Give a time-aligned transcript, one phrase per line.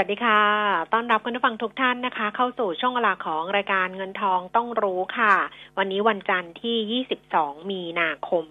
[0.00, 0.42] สวัสดีค่ะ
[0.92, 5.34] ต้อนรับคุณผู้ฟังทุกท่านนะคะ เข้าสู่ช่วงเวลาของรายการเงินทองต้องรู้ค่ะ
[5.78, 8.44] วันนี้วันจันทร์ที่ 22 มีนาคม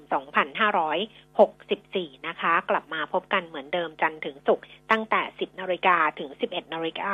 [1.37, 7.11] 2564 นะคะ กลับมาพบกันเหมือนเดิมจันทร์ถึงศุกร์ตั้งแต่ 10 นาฬิกาถึง 11 นาฬิกา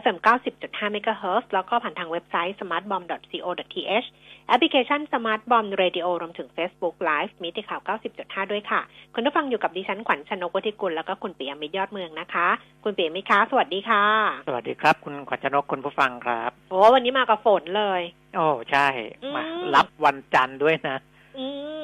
[0.00, 0.16] FM
[0.56, 4.08] 90.5 MHz แล้วก็ผ่านทางเว็บไซต์ smartbomb.co.th
[4.48, 7.80] แอปพลิเคชัน Smart Bomb Radio รวมถึง Facebook Live มิติข่าว
[8.16, 8.80] 90.5 ด้วยค่ะ
[9.14, 12.48] คุณผู้ฟังอยู่กับดิฉันขวัญชนกวทิกุลแล้วก็คุณเปียมิตรยอดเมืองนะคะ
[12.84, 14.04] คุณเปียมิตรคะสวัสดีค่ะ
[14.48, 18.00] สวัสดีครับ คุณขวัญชนกคุณผู้ฟังครับโอ้วันนี้มากับฝนเลย
[18.36, 18.86] โอ้ใช่
[19.22, 21.17] อืมมารับวันจันทร์ด้วยนะอืม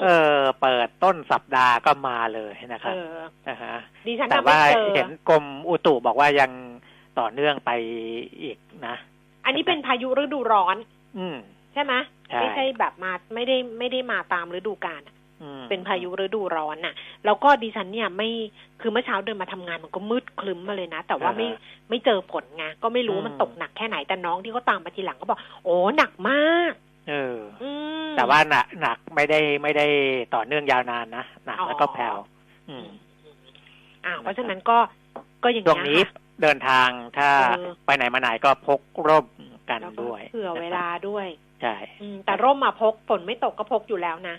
[0.03, 0.07] เอ
[0.39, 6.51] อ เปิดต้นสัปดาห์ก็มาเลยนะครับเออนะฮะดิฉันแต่น่ะไม่ว่าเจอเห็นกรมอุตุบอกว่ายัง
[7.19, 7.71] ต่อเนื่องไป
[8.43, 8.97] อีกนะ
[9.45, 10.77] อันนี้เป็นพายุฤดูร้อน
[11.19, 11.37] อืม
[11.73, 11.95] ใช่ไหม
[12.31, 18.29] ใช่ไม่ใช่แบบมาไม่ได้ไม่ได้มาตามฤดูกาลอะอืมเป็นพายุฤดูร้อนน่ะ แล้วก็ดิฉันเนี่ยไม่
[18.81, 21.49] คือเมื่อเช้าเดินมาทำงานมันก็มืดคลึ้มมาเลยนะ แต่ว่าไม่
[21.89, 26.73] ไม่เจอฝนไงก็ไม่รู้ว่ามันตกหนักแค่ไหนแต่น้องที่เขาตามมาทีหลังก็บอก โอ้หนักมาก
[27.09, 27.71] เอออื
[28.05, 29.87] มแต่ว่าหนักหนักไม่ได้ไม่ได้
[30.35, 32.17] ต่อเนื่องยาวนานนะหนักอ๋อแล้วก็แผ่ว
[32.69, 32.87] อืม
[34.05, 34.79] อ่าเพราะฉะนั้นก็
[35.43, 36.89] ก็อย่างช่วงเงี้ยนี้ค่ะเดินทาง
[37.19, 39.27] ถ้าเออไปไหนมาไหนก็พกร่ม
[39.71, 41.27] กันแล้วก็ด้วยเผื่อเวลาด้วย
[41.63, 44.37] ใช่อืมแต่ร่มมาพกฝนไม่ตกก็พกอยู่แล้วนะ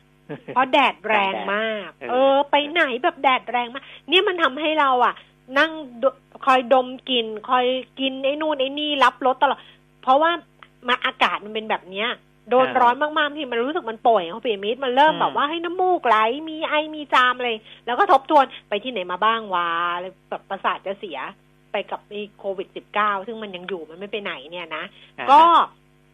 [0.53, 5.15] เพราะแดดแรงมาก เออเออไปไหนแบบแดดแรงมาก เนี่ยมันทำให้เราอะ
[5.59, 5.71] นั่ง
[6.03, 6.05] ด
[6.45, 7.65] คอยดมกลิ่นคอย
[7.99, 9.59] กินไอ้นู่นไอ้นี่รับรสตลอด
[10.03, 10.31] เพราะว่า
[10.87, 12.07] มาอากาศมันเป็นแบบเนี้ย
[12.49, 16.17] โดนร้อนมากๆที่มันรู้สึกมันป่วยเขาเปียมิดมันเริ่มแบบว่าให้น้ำมูกไหล
[16.49, 17.49] มีไอมีจามอะไร
[17.85, 21.19] แล้วก็ทบทวนไปที่ไหนมาบ้างวะอะไรแบบประสาทจะเสีย
[21.71, 24.83] ไปกับไอ้โควิดสิบเก้าซึ่งมันยังอยู่มันไม่ไปไหนเนี่ยนะ
[25.31, 25.39] ก็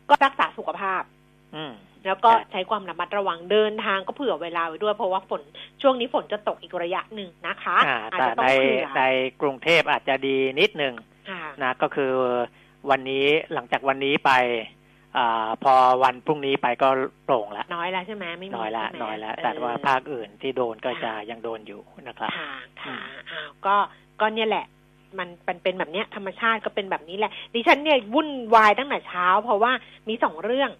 [0.09, 1.01] ก็รักษาสุขภาพ
[1.55, 1.73] อืม
[2.05, 5.41] แล้วก็ใช่ใช้ความระมัดระวังเดินทางก็เผื่อเวลาไว้ด้วยเพราะว่าฝน
[5.81, 9.03] ช่วงนี้ฝนจะตกอีกระยะหนึ่งนะคะอ่าอาจแต่จะต้อในงเผื่อใน
[9.41, 10.93] กรุงเทพอาจจะดีนิดหนึ่ง
[11.29, 12.11] ค่ะนะก็คือ
[12.89, 14.31] วันนี้หลังจากวันนี้ไป
[15.17, 15.73] อ่าพอ
[16.03, 16.87] วันพรุ่งนี้ไปก็
[17.25, 22.97] โปร่งละน้อยแล้วใช่ไหมไม่มีน้อยละใช่ไหมน้อยละเแต่ว่าภาคอื่นที่โดนก็จะยังโดนอยู่นะครับค่ะค่ะ
[23.31, 23.75] อ้าวก็
[24.21, 24.65] ก็เนี่ยแหละ
[25.19, 29.71] มันเป็นเป็นแบบเนี้ยธรรมชาติก็เป็นแบบนี้แหละ ดิฉันเนี่ยวุ่นวายตั้งแต่เช้า เพราะว่า
[30.09, 30.71] มีสองเรื่อง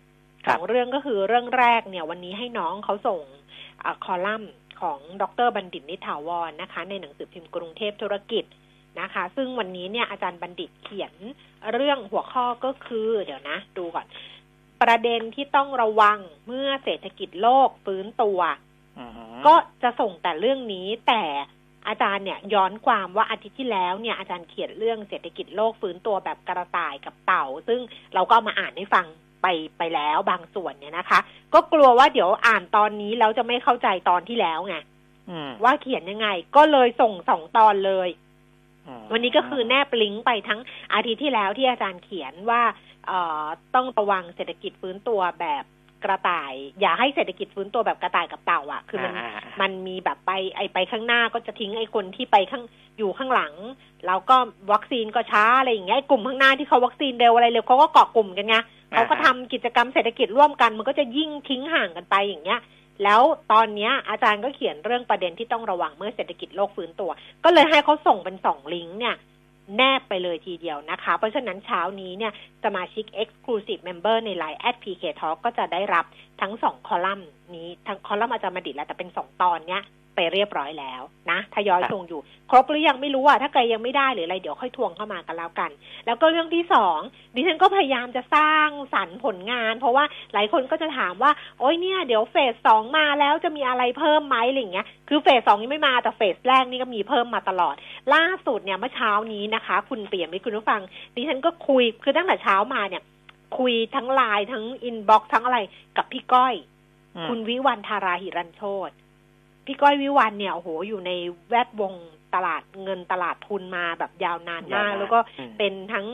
[0.45, 3.21] คสรับองเรื่องก็คือเรื่องแรกเนี่ย วันนี้ให้น้องเขาส่ง
[3.83, 8.43] อาคอลัมน์ของดรบัณฑิตนิถาวรนะคะ ในหนังสือพิมพ์กรุงเทพธุรกิจ
[8.99, 11.13] นะคะ ซึ่งวันนี้เนี่ยอาจารย์บัณฑิตเขียน
[11.73, 14.05] เรื่องหัวข้อก็คือ เดี๋ยวนะ ดูก่อน
[14.81, 18.39] ประเด็นที่ต้องระวังเมื่อเศรษฐกิจโลกฟื้นตัว
[18.99, 21.23] อือฮึก็จะส่งแต่เรื่องนี้แต่
[21.87, 27.79] อาจารย์เนี่ยย้อนความว่าอาทิตย์ที่แล้วเนี่ยอาจารย์เขียนเรื่องเศรษฐกิจโลกฟื้นตัวแบบกระต่ายกับเต่า ซึ่ง
[28.13, 29.05] เราก็เอามาอ่านให้ฟัง
[29.41, 29.47] ไป
[29.77, 31.19] ไปแล้วบางส่วนเนี่ยนะคะ
[31.53, 34.75] ก็กลัวว่าเดี๋ยวอ่านตอนนี้แล้วจะไม่เข้าใจตอนที่แล้วไง
[35.29, 38.20] อืมว่าเขียนยังไง ก็เลยส่งสองตอนเลยอืม
[39.11, 40.59] วันนี้ก็คือแนบลิงก์ไปทั้ง
[40.93, 42.61] อาทิตย์ที่แล้วที่อาจารย์เขียนว่า
[43.07, 45.65] เอ่อต้องระวังเศรษฐกิจฟื้นตัวแบบ
[46.03, 49.29] กระต่าย อย่าให้เศรษฐกิจฟื้นตัวแบบกระต่ายกับเต่าอะ คือมันอ่า
[49.61, 52.63] มันมีแบบไปไอไปข้างหน้าก็จะทิ้งไอคนที่ไปข้าง
[52.97, 53.53] อยู่ข้างหลัง
[54.07, 54.35] แล้วก็
[54.71, 58.55] วัคซีนก็ช้าอะไรอย่างเงี้ยไอกลุ่มข้างหน้าที่เขาวัคซีนเร็วอะไรเร็วเขาก็เกาะกลุ่มกันไง
[58.91, 62.59] เขาก็ทำกิจกรรมเศรษฐกิจร่วมกัน มันก็จะยิ่งทิ้งห่างกันไปอย่างเงี้ย
[63.03, 67.11] แล้วตอนนี้อาจารย์ก็เขียนเรื่องประเด็นที่ต้องระวังเมื่อเศรษฐกิจโลกฟื้นตัว
[67.43, 69.15] ก็เลยให้เขาส่งเป็นสองลิงก์เนี่ย
[69.77, 76.05] แนบไปเลยทีเดียวนะคะ เพราะฉะนั้นเช้านี้เนี่ยสมาชิก Exclusive Member ใน Line at PK Talk ก็จะได้รับ
[76.41, 79.83] ทั้งสองคอลัมน์นี้ ทั้งคอลัมน์อาจารย์มาดิแล้วแต่เป็นสองตอนเนี้ย
[80.15, 81.01] ไปเรียบร้อยแล้ว
[81.31, 85.71] นะทยอยส่งอยู่ ครบหรือยังไม่รู้อะถ้าใครยังไม่ได้หรืออะไรเดี๋ยวค่อยทวงเข้ามากันแล้วกัน
[86.05, 86.99] แล้วก็เรื่องที่สอง
[87.35, 97.75] ดิฉันก็พยายามจะสร้างสรรค์ผลงาน เพราะว่าหลายคนก็จะถามว่า โอ้ยเนี่ยเดี๋ยวเฟสสองมาแล้วจะมีอะไรเพิ่มไหมอะไรอย่างเงี้ยคือเฟสสองยังไม่มาแต่เฟสแรกนี่ก็มีเพิ่มมาตลอด
[98.13, 100.81] ล่าสุดเนี่ยเมื่อเช้านี้นะคะ คุณเปี่ยมมิตรคุณผู้ฟัง
[101.15, 103.03] ดิฉันก็คุยคือตั้งแต่เช้ามาเนี่ย
[103.57, 105.59] คุยทั้งไลน์ทั้งอินบ็อกซ์ทั้งอะไร
[105.97, 106.55] กับพี่ก้อย
[107.15, 108.91] อืมคุณวิวันธาราหิรันโชต
[109.65, 111.11] พี่ก้อยวิวันเนี่ยโอ้โหอยู่ใน
[111.49, 111.93] แวดวง
[112.35, 116.07] ตลาดเงินตลาดทุนมาแบบยาวนานมากยาวนานแล้วก็อืมเป็นทั้ง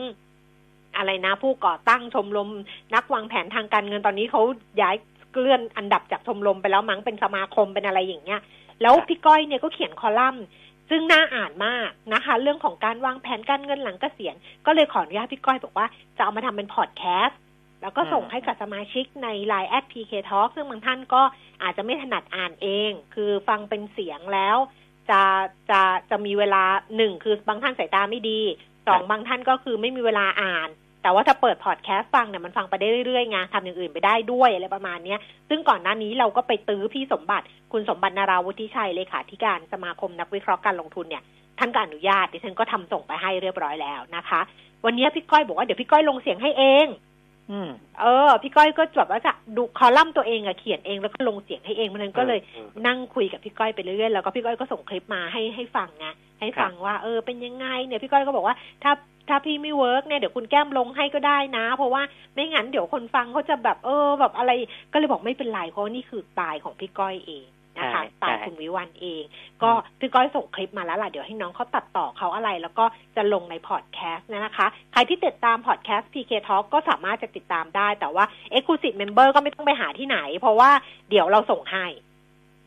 [0.96, 2.50] อะไรนะ ผู้ก่อตั้งชมรม
[2.94, 4.42] นักวางแผนทางการเงินตอนนี้เขา
[4.80, 4.96] ย้าย
[5.40, 8.40] เลื่อนอันดับจากชมรมไปแล้วมั้งเป็นสมาคมเป็นอะไรอย่างเงี้ย
[8.82, 10.44] แล้วพี่ก้อยเนี่ยก็เขียนคอลัมน์
[10.90, 14.34] ซึ่งน่าอ่านมากนะคะ เรื่องของการวางแผนการเงินหลังเกษียณ
[14.66, 15.86] ก็เลยขออนุญาตพี่ก้อยบอกว่า
[16.16, 17.38] จะเอามาทำเป็นพอดแคสต์
[17.82, 21.22] แล้วก็ส่งให้กับสมาชิกใน Line แอด PK Talk ซึ่งบางท่านก็
[21.62, 24.56] อาจจะไม่ถนัดอ่านเอง คือฟังเป็นเสียงแล้ว
[25.10, 25.20] จะ
[25.70, 25.80] จะ
[26.10, 26.64] จะมีเวลา
[26.96, 28.40] หนึ่งคือบางท่านสายตาไม่ดี
[28.86, 30.68] สองบางท่านก็คือไม่มีเวลาอ่าน
[31.02, 41.22] แต่ว่าถ้าเปิดพอดแคสต์ฟังเนี่ยมันฟังไปได้เรื่อยๆไงทำอย่างอื่นไปได้ด้วยอะไรประมาณเนี้ย ซึ่งก่อนหน้านี้เราก็ไปตื้อพี่สมบัติ คุณสมบัติ นราวุฒิชัยเลขาธิการสมาคมนักวิเคราะห์การลงทุนเนี่ย
[41.58, 44.40] ท่านก็อนุญาตดิฉันก็ทำส่งไปให้เรียบร้อยแล้วนะคะ
[44.84, 47.07] วันนี้พี่ก้อยบอกว่าเดี๋ยวพี่ก้อยลงเสียงให้เองอืม
[48.00, 56.06] เออ พี่ก้อยก็แบบว่าจะดูคอลัมน์ตัวเองอะเขียนเองแล้วก็ลงเสียงให้เองมันก็เลยออนั่งคุยกับพี่ก้อยไปเรื่อยๆแล้วก็พี่ก้อยก็ส่งคลิปมาให้ให้ฟังไง
[56.40, 58.92] ให้ฟังว่าเออเป็นยังไงเนี่ยพี่ก้อยก็บอกว่าถ้า
[59.28, 62.02] ถ้าพี่ไม่ work เนี่ยเดี๋ยวคุณแก้มลงให้ก็ได้นะ เพราะว่า
[62.34, 64.50] ไม่งั้นเดี๋ยวคนฟังเขาจะแบบเออแบบอะไร
[64.92, 67.46] ก็เลยบอกไม่เป็นไรเพราะว่านี่คือตายของพี่ก้อยเอง
[67.78, 69.22] นะคะใช่ตายใช่คุณวิวันเอง
[69.62, 72.84] ก็พี่ก้อยส่งคลิปมาแล้วล่ะ เดี๋ยวให้น้องเขาตัดต่อเขาอะไร แล้วก็
[73.16, 80.70] จะลงในพอดแคสต์นะคะ ใครที่ติดตามพอดแคสต์ PK Talk ก็สามารถจะติดตามได้ แต่ว่า Exclusive Member ก็ไม่ต้องไปหาที่ไหน เพราะว่า
[81.10, 81.86] เดี๋ยวเราส่งให้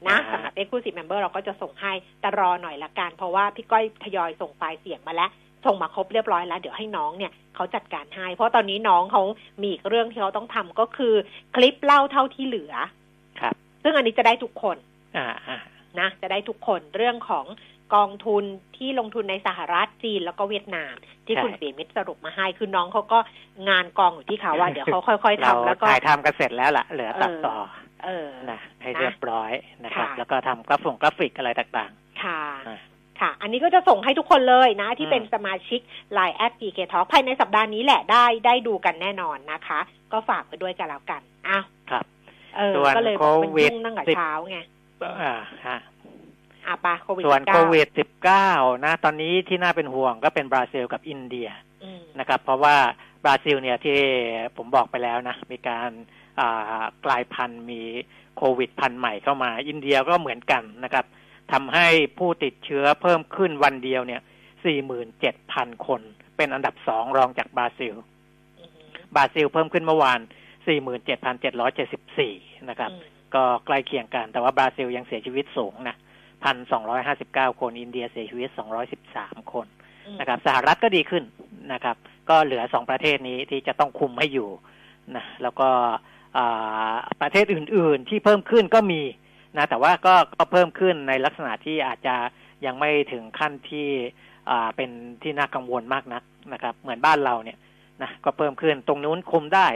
[0.08, 5.31] นะอ่าสำหรับ Exclusive Member เราก็จะส่งให้แต่รอหน่อยละกัน เพราะว่าพี่ก้อยทยอยส่งไฟล์เสียงมาแล้ว
[5.66, 9.24] ส่งมาครบเรียบร้อยแล้ว เดี๋ยวให้น้องเนี่ยเขาจัดการให้ เพราะตอนนี้น้องเขา
[9.62, 11.13] มีอีกเรื่องที่เขาต้องทำก็คือ
[11.56, 12.74] คลิปเล่าเท่าที่เหลือ
[13.40, 13.54] ครับ
[13.84, 14.78] ซึ่งอันนี้จะได้ทุกคน
[15.18, 15.58] อ่าอ่า
[16.00, 17.46] นะจะได้ทุกคนเรื่องของ
[17.96, 18.44] กองทุน
[18.78, 20.94] ที่ลงทุนในสหรัฐจีนแล้วก็เวียดนาม
[21.25, 23.19] ที่ใช่คุณปีมิตรสรุปมาให้คือน้องเขาก็
[23.69, 27.56] งานกองอยู่ที่เขาว่า เดี๋ยวเขาค่อยๆเราทำแล้วก็ถ่ายทำกันเสร็จแล้วล่ะเหลือตัดต่อ
[28.06, 29.52] เออนะให้นะเรียบร้อย
[29.84, 31.92] นะครับค่ะแล้วก็ทำกราฟงกราฟิกอะไรต่าง
[32.24, 32.78] ค่ะอ่า
[33.19, 35.81] ค่ะ อันนี้ก็จะส่งให้ทุกคนเลยนะ ที่อืมเป็นสมาชิก
[36.18, 39.80] Line แอด PK Talk ภายในสัปดาห์นี้แหละได้ได้ดูกันแน่นอนนะคะ
[40.12, 42.06] ก็ฝากไปด้วยกันแล้วกันอ้าวๆครับ
[42.56, 44.60] เออส่วนก็เลยบอกมันโควิดยุ่งตั้งแต่สิบเช้าไง
[45.21, 45.33] อ่า
[45.68, 45.80] ฮะ
[46.68, 47.88] อะปะโควิดส่วน19โควิด
[48.38, 51.50] 19นะ ตอนนี้ที่น่าเป็นห่วงก็เป็นบราซิลกับอินเดีย
[51.83, 52.75] อืมนะครับ เพราะว่า
[53.24, 53.98] บราซิลเนี่ยที่
[54.57, 55.89] ผมบอกไปแล้วนะ มีการ
[56.39, 57.81] อ่ากลายพันธุ์มี
[58.38, 61.06] โควิดพันธุ์ใหม่เข้ามา อินเดียก็เหมือนกันนะครับ
[61.51, 61.88] ทำให้
[62.18, 64.21] ผู้ติดเชื้อเพิ่มขึ้นวันเดียวเนี่ย
[65.03, 66.01] 47,000 คน
[66.38, 67.94] เป็นอันดับสองรองจากบราซิล
[68.59, 68.71] อืม
[69.15, 70.19] บราซิลเพิ่มขึ้นเมื่อวาน
[71.83, 75.95] 47,774 นะครับอืม ก็ใกล้เคียงกัน แต่ว่าบราซิลยังเสียชีวิตสูงนะ
[76.44, 79.68] พันสองร้อยห้าสิบเก้าคน อินเดียเสียชีวิตสองร้อยสิบสามคน
[80.07, 81.24] อืมนะครับ สหรัฐก็ดีขึ้น
[81.74, 81.95] นะครับ
[82.30, 84.50] ก็เหลือสองประเทศนี้ที่จะต้องคุมให้อยู่
[85.16, 85.69] นะแล้วก็
[86.38, 89.01] อ่าประเทศอื่น ๆ ที่เพิ่มขึ้นก็มี
[89.57, 92.16] นะแต่ว่าก็ก็เพิ่มขึ้นในลักษณะที่อาจจะ
[92.66, 93.88] ยังไม่ถึงขั้นที่
[94.50, 94.89] อ่าเป็น
[95.22, 96.24] ที่น่ากังวลมากนัก
[96.54, 97.57] นะครับ เหมือนบ้านเราเนี่ย
[98.04, 99.68] นะก็เพิ่มขึ้นตรงนู้นคุมได้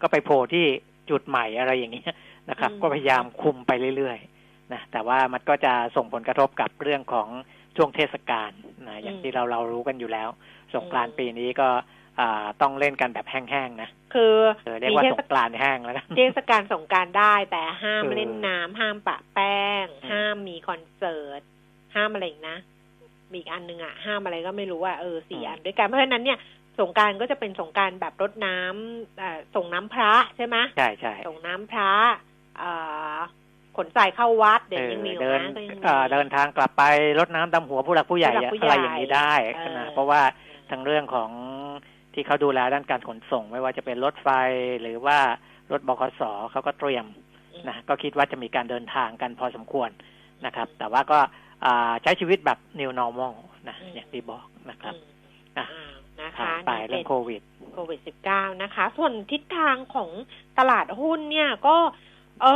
[0.00, 0.66] ก็ไปโผล่ที่
[1.10, 2.14] จุดใหม่อะไรอย่างเงี้ย
[2.50, 7.28] นะครับอืมก็พยายามคุมไปเรื่อยๆนะแต่ว่ามันก็จะส่งผลกระทบกับเรื่องของ
[7.76, 8.50] ช่วงเทศกาล
[8.88, 10.28] นะอย่างที่เราเรารู้กันอยู่แล้ว
[10.74, 11.68] สงกรานต์ปีนี้ก็
[12.20, 21.42] อ่าต้องเล่นกันแบบแห้งๆนะคือเออเรียกว่ามีสเทศงกรานต์แห้งแล้วกันเทศกาลสงกรารได้แต่ห้ามเออเล่นน้ำห้ามปะแป้งอืมห้ามมีคอนเสิร์ต
[21.94, 22.56] ห้ามอะไรอีกนะ
[23.30, 26.38] มีอีกอันหนึงอะ ห้ามอะไรก็ไม่รู้อะเออสี่อันด้วยกันเพราะฉะนั้นเนี่ย
[26.80, 31.92] สงกรารก็จะเป็นสงกรารแบบรดน้ำเอ่อส่งน้ำพระใช่ไหมใช่ใช่ส่งน้ำพระ
[32.58, 32.70] เอ่
[33.16, 33.18] อ
[33.76, 36.82] ขนใส่เข้าวัดเดี๋ยวเออยังมีอยู่เดินนะก็ยังมีเอ่อเดินทางกลับไป
[37.18, 40.20] รดน้ำดำหัวผู้หลักผู้ใหญ่ผู้หลักผู้ใหญ่อะไรอย่างนี้ได้เออนะเพราะว่า
[40.70, 41.30] ทั้งเรื่องของ
[42.14, 44.28] ที่เขาดูแลด้านการขนส่ง ไม่ว่าจะเป็นรถไฟ
[44.82, 45.18] หรือว่า
[45.72, 47.06] รถบขสเขาก็เตรียม
[47.68, 49.90] นะก็คิดว่าจะมีการเดินทางกันพอสมควร
[50.46, 51.18] นะครับ แต่ว่าก็
[51.64, 53.34] อ่าใช้ชีวิตแบบ new normal
[53.68, 54.94] นะอืมอย่างที่บอกนะครับ
[55.56, 55.90] อืมอะอ่า
[56.20, 57.42] นะผ่าคะนไปนี่เรื่เป็องนโควิด
[57.74, 60.10] โควิด -19 นะคะ ส่วนทิศทางของ
[60.58, 61.76] ตลาดหุ้นเนี่ยก็
[62.42, 62.46] เอ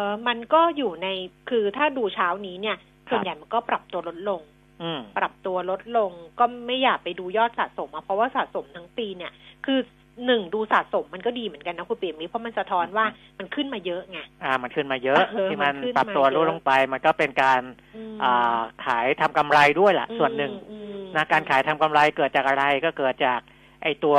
[0.00, 1.08] อมันก็อยู่ใน
[1.50, 4.40] คือถ้าดูเช้านี้เนี่ยครับส่วนใหญ่มันก็ปรับตัวลดลง
[4.82, 9.32] อืมปรับตัวลดลงก็ไม่อยากไปดูยอดสะสมอะเพราะว่าสะสมทั้งปีเนี่ย
[9.66, 9.78] คือ
[10.26, 13.06] หนึ่งดูสะสมมันก็ดีเหมือนกันนะคุณเปียมนี้เพราะมันสะท้อนว่า
[13.38, 17.60] มันขึ้นมาเยอะไงอ่า มันขึ้นมาเยอะเออที่มันมันขึ้นปรับตัวมาเยอะลดลงไป มันก็เป็นการ
[17.96, 23.40] อืมอ่าขายทำกำไรด้วยล่ะ ส่วนหนึ่งอืมอืมนะการขายทำกำไรเกิดจากอะไรก็เกิดจาก
[23.82, 24.16] ไอตัว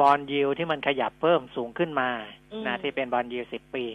[0.00, 2.08] บอลยิวที่มันขยับเพิ่มสูงขึ้นมา
[2.52, 3.86] อืมนะที่เป็นบอลยิวสิบปี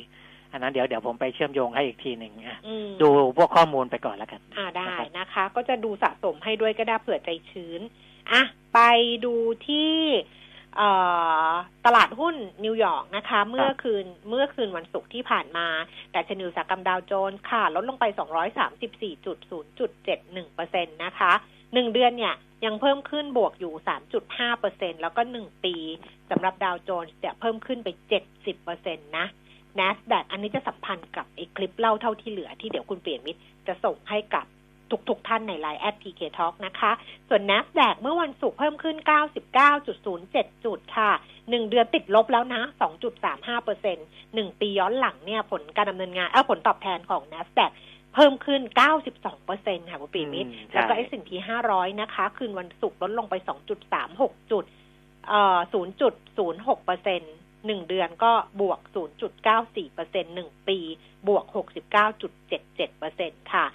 [0.56, 7.82] อันนั้นเดี๋ยวเดี๋ยวผมไปเชื่อมโยงให้อีกทีหนึ่งอะอืมดูพวกข้อมูลไปก่อนแล้วกัน อ่าได้นะครับนะคะ ก็จะดูสะสมให้ด้วยก็ได้เผื่อใจชื้น
[8.32, 8.42] อะ
[8.74, 8.80] ไป
[9.26, 9.36] ดู
[9.68, 9.94] ที่
[10.76, 10.90] เอ่
[11.50, 11.52] อ
[11.86, 12.36] ตลาดหุ้น
[12.66, 15.68] นิวยอร์กนะคะ เมื่อคืนเมื่อคืนวันศุกร์ที่ผ่านมา
[16.12, 18.06] แต่ชนิวสากรรมดาวโจนส์ค่ะ ลดลงไป
[19.26, 21.34] 234.0.71เปอร์เซ็นตนะคะ
[21.74, 22.36] หนึ่งเดือนเนี่ย
[22.66, 23.74] ยังเพิ่มขึ้นบวกอยู่
[24.18, 25.76] 3.5เปอร์เซ็นต์แล้วก็หนึ่งปี
[26.30, 27.90] สำหรับดาวโจนส์จะเพิ่มขึ้นไป
[28.28, 28.70] 70เป
[29.88, 34.46] อร์เซ็นต์นะ NASDAQ อันนี้จะสัมพันธ์กับไอ้คลิปเล่าเท่าที่เหลือที่เดี๋ยวคุณเปลี่ยนมิตรจะส่งให้กับ
[35.10, 36.92] ทุกๆท่านในไลน์แอด PK Talk นะคะ
[37.30, 38.96] ส่วน NASDAQ เมื่อวันศุกร์เพิ่มขึ้น
[39.82, 41.12] 99.07 จุดค่ะ
[41.50, 42.62] หนึ่งเดือนติดลบแล้วนะ
[43.14, 47.72] 2.35เปอร์เซ็นต์หนึ่งปีย้อนหลังเนี่ยผลการดำเนินงานเออผลตอบแทนของ NASDAQ
[48.14, 48.62] เพิ่มขึ้น
[49.02, 51.30] 92เปอร์เซ็นต์ค่ะคุณปีมิตรอืมใช่แล้วก็ S&P
[51.66, 53.36] 500 นะคะ คืนวันศุกร์ลดลงไป
[53.94, 54.64] 2.36 จุด
[55.28, 55.60] เอ่อ
[56.02, 57.34] 0.06เปอร์เซ็นต์
[57.66, 58.80] หนึ่งเดือนก็บวก
[59.38, 60.80] 0.94เปอร์เซ็นต์หนึ่งปี
[61.28, 61.46] บวก
[62.22, 63.66] 69.77เปอร์เซ็นต์ค่ะ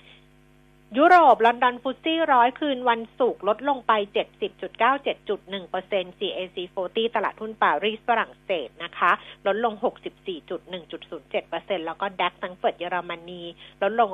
[0.99, 3.93] ยุโรป ลอนดอนฟุตซี่ร้อยคืนวันศุกร์ลดลงไป
[4.83, 6.57] 70.97.1เปอร์เซ็นต์ CAC
[6.87, 9.13] 40 ตลาดหุ้นปารีสฝรั่งเศสนะคะ
[9.47, 9.75] ลดลง
[10.63, 13.43] 64.1.07เปอร์เซ็นต์แล้วก็ DAX แฟรงก์เฟิร์ตเยอรมนี
[13.83, 14.11] ลดลง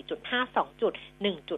[0.00, 0.92] 154.52จุด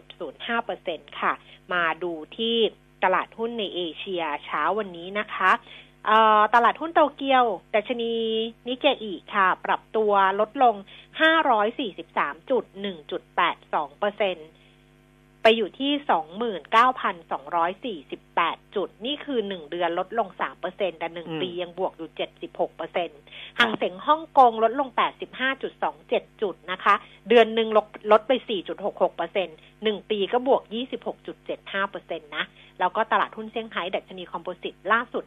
[0.01, 1.33] 1.05เปอร์เซ็นต์ค่ะ
[1.73, 2.57] มาดูที่
[3.03, 5.51] ตลาดหุ้นในเอเชียเช้าวันนี้นะคะ
[6.53, 8.13] ตลาดหุ้นโตเกียวดัชนี
[8.67, 10.75] นิเกอีค่ะ ปรับตัวลดลง
[11.17, 14.37] 543.1.82เปอร์เซ็น
[15.41, 15.91] ไปอยู่ที่
[18.01, 22.09] 29,248 จุด นี่คือ 1 เดือนลดลง3เปอร์เซ็นแต่ 1 ปียังบวกอยู่
[22.43, 23.09] 76เปอร์เซ็น
[23.59, 24.89] ห่างเสียงฮ่องกงลดลง
[25.65, 26.95] 85.27 จุดนะคะ
[27.29, 28.31] เดือนหนึ่งลดลดไป
[28.75, 29.47] 4.66เปอร์เซ็น
[29.83, 30.61] หนึ่งปีก็บวก
[31.27, 32.45] 26.75เปอร์เซ็นนะ
[32.79, 35.23] แล้วก็ตลาดหุ้นเซี่ยงไฮ้ดัชนีคอมโพสิตล่าสุด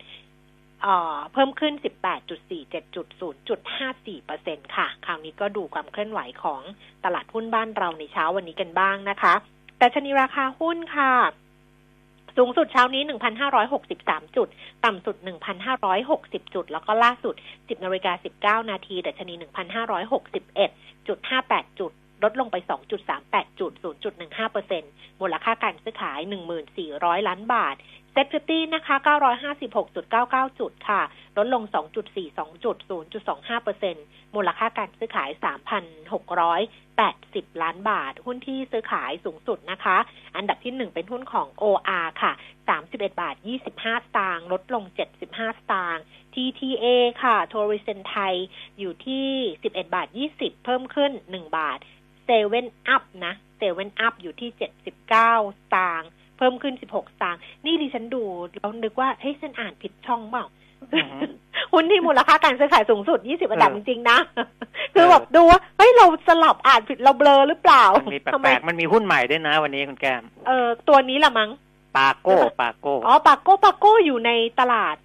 [1.32, 6.60] เพิ่มขึ้น 18.47.0.54เปอร์เซค่ะ คราวนี้ก็ดูความเคลื่อนไหวของ
[7.04, 9.34] ตลาดหุ้นบ้านเราในเช้าวันนี้กันบ้างนะคะ
[9.78, 11.12] แต่ชนีราคาหุ้นค่ะ
[12.36, 13.02] สูงสุดเช้านี้
[13.68, 14.48] 1,563 จุด
[14.84, 15.16] ต่ำสุด
[15.86, 19.34] 1,560 จุด แล้วก็ล่าสุด 10นาฬิกา19 นาทีดัชนี
[20.56, 21.92] 1,561.58 จุด
[22.22, 22.56] ลดลงไป
[23.08, 23.72] 2.38 จุด
[24.12, 24.82] 0.15เปอร์เซ็น
[25.20, 26.20] มูลค่าการซื้อขาย
[26.74, 27.76] 1,400 ล้านบาท
[28.16, 28.96] เซ็ตฟิฟตี้นะคะ
[29.82, 31.02] 956.99 จุดค่ะ
[31.36, 31.62] ลดลง
[32.14, 32.76] 2.42 จุด
[33.20, 34.04] 0.25เปอร์เซ็นต์
[34.34, 35.30] มูลค่าการซื้อขาย
[36.66, 39.96] 3,680 ล้านบาท หุ้นที่ซื้อขายสูงสุดนะคะ
[40.36, 42.32] อันดับที่1เป็นหุ้นของ OR ค่ะ
[42.76, 44.84] 31 บาท 25 สตางค์ลดลง
[45.20, 46.04] 75 สตางค์
[46.34, 46.86] TTA
[47.22, 48.34] ค่ะทัวริเซนไทย
[48.78, 49.28] อยู่ที่
[49.64, 51.78] 11 บาท 20 เพิ่มขึ้น 1 บาท
[52.24, 58.22] เซเว่นอัพนะเซเว่นอัพอยู่ที่ 79 สตางค์ เพิ่มขึ้น16สตางค์นี่ดิฉันดู
[58.54, 60.46] แล้วนึกว่าเฮ้ยฉันอ่านผิดช่องเปล่า
[60.94, 61.24] อือฮึ
[61.72, 64.18] หุ้นที่มูลค่าการซื้อขายสูงสุด 20 อันดับเอจอริงๆนะ
[64.94, 71.50] คือแบบดูว่า เฮ้ย เราสลับอ่านผิดเราเบลอหรือเปล่ามันมีแปทำไมลกๆมันมีหุ้นใหม่ด้วยนะวันนี้คุณแก้ม เออตัวนี้ละมั้ง
[71.96, 74.96] ปาโก้ ปาโก้ อ๋อ ปาโก้ ปาโก้อยู่ในตลาด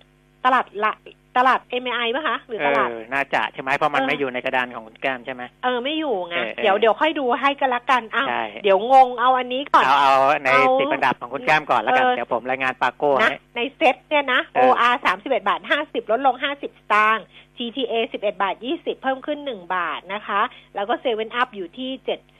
[0.46, 0.92] ตลาดละ
[1.38, 17.26] ตลาด MI ป่ะคะหรือเอตลาดอน่าจะใช่ไหมเพราะมันเออไม่อยู่ในกระดานของคุณแก้มใช่ไหมเออไม่อยู่ไงเออเออเดี๋ยวเดี๋ยวค่อยดูให้กันละกันอ้าวใช่เดี๋ยวงงเอาอันนี้ก่อนเอาเอาในเอาสิบอันดับของคุณแก้มก่อนแล้วกันเออเดี๋ยวผมรายงานปาโก้นะให้ในเซ็ตเนี่ยนะเออ OR 31บาท50ลดลง50สตางค์
[17.58, 20.42] TTA 11บาท20เพิ่มขึ้น1บาทนะคะ
[20.76, 22.38] แล้วก็เซเว่นอัพอยู่ที่75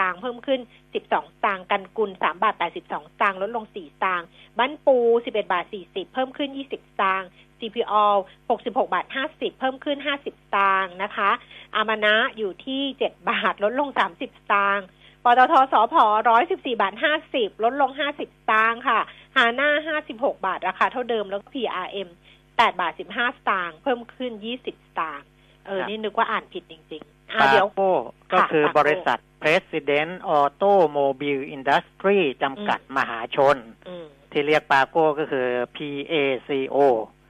[0.00, 1.12] ตางค์เพิ่มขึ้น 12 ส
[1.44, 4.26] ตางค์กันกุล3บาท 82 สตางค์ลดลง 4 สตางค์
[4.58, 8.06] บ้านปู 11 บาท 40 เพิ่มขึ้น 20 สตางค์ CPO
[8.48, 11.30] 66 บาท 50 เพิ่มขึ้น 50 สตางค์นะคะ
[11.74, 14.22] อามานะอยู่ที่ 7 บาท ลดลง 30 ส
[14.52, 14.86] ตางค์
[15.24, 15.94] ปตทสพ
[16.38, 16.94] 114บาท
[17.28, 19.00] 50ลดลง50สตางค์ค่ะ
[19.36, 22.08] ฮาน่า56บาท ราคาเท่าเดิมแล้วก็ PRM
[22.44, 24.68] 8บาท15สตางค์เพิ่มขึ้น20ส
[25.00, 25.26] ตางค์
[25.66, 27.90] เออครับนี่นึกว่าอ่านผิดจริง ๆ อ่าปาเดี๋ยวโก้
[28.32, 33.56] ก็คือค่ะบริษัท President Automobile Industry จำกัดมหาชน
[33.88, 36.78] อืมที่เรียกปาโก้ก็คือ PACO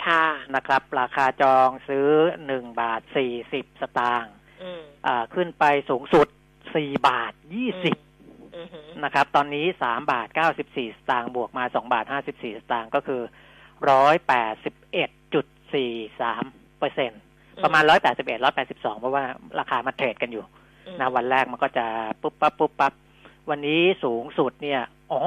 [0.07, 0.25] ค่ะ
[0.55, 2.09] นะครับ ราคาจองซื้อ
[2.47, 6.27] หนึ่งบาทสี่สิบสตางค์อืมอ่าขึ้นไปสูงสุด
[6.75, 7.97] สี่บาทยี่สิบ
[8.57, 13.23] อือหือนะครับ ตอนนี้สามบาทเก้าสิบสี่สตางค์บวกมาสองบาทห้าสิบสี่สตางค์ก็คือ
[13.91, 16.45] ร้อยแปดสิบเอ็ดจุดสี่สาม
[16.79, 17.13] เปอร์เซ็น
[17.65, 19.25] ประมาณร้อยแปดสิบเอ็ดร้อยแปดสิบสองเพราะว่า
[19.59, 20.58] ราคามันเทรดกันอยู่อืม
[21.01, 21.87] นะวันแรกมันก็จะ
[22.23, 22.93] ปุ๊บปั๊บปุ๊บปั๊บ
[23.51, 25.21] วันนี้สูงสุดเนี่ยอ๋อ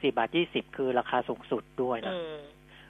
[0.00, 2.36] สี่บาทยี่สิบคือราคาสูงสุดด้วยนะอืม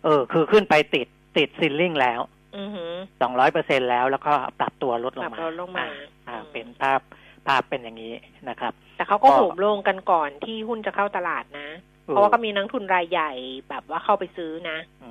[0.04, 2.20] เออ คือขึ้นไปติดติดซิลลิ่งแล้ว
[2.56, 5.90] อือหือสองร้อยเปอร์เซ็นแล้วแล้วก็ปรับตัวลดลปงรับมาลดลงมาอ่
[6.28, 7.00] อ่าอืมเป็นภาพ
[7.46, 8.14] ภาพเป็นอย่างนี้
[8.48, 11.68] นะครับ แต่เขาก็ก็โหมลงกันก่อนที่หุ้นจะเข้าตลาดนะ
[12.04, 13.32] เพราะว่าก็มีนักทุนรายใหญ่
[13.68, 15.10] แบบว่าเข้าไปซื้อนะอื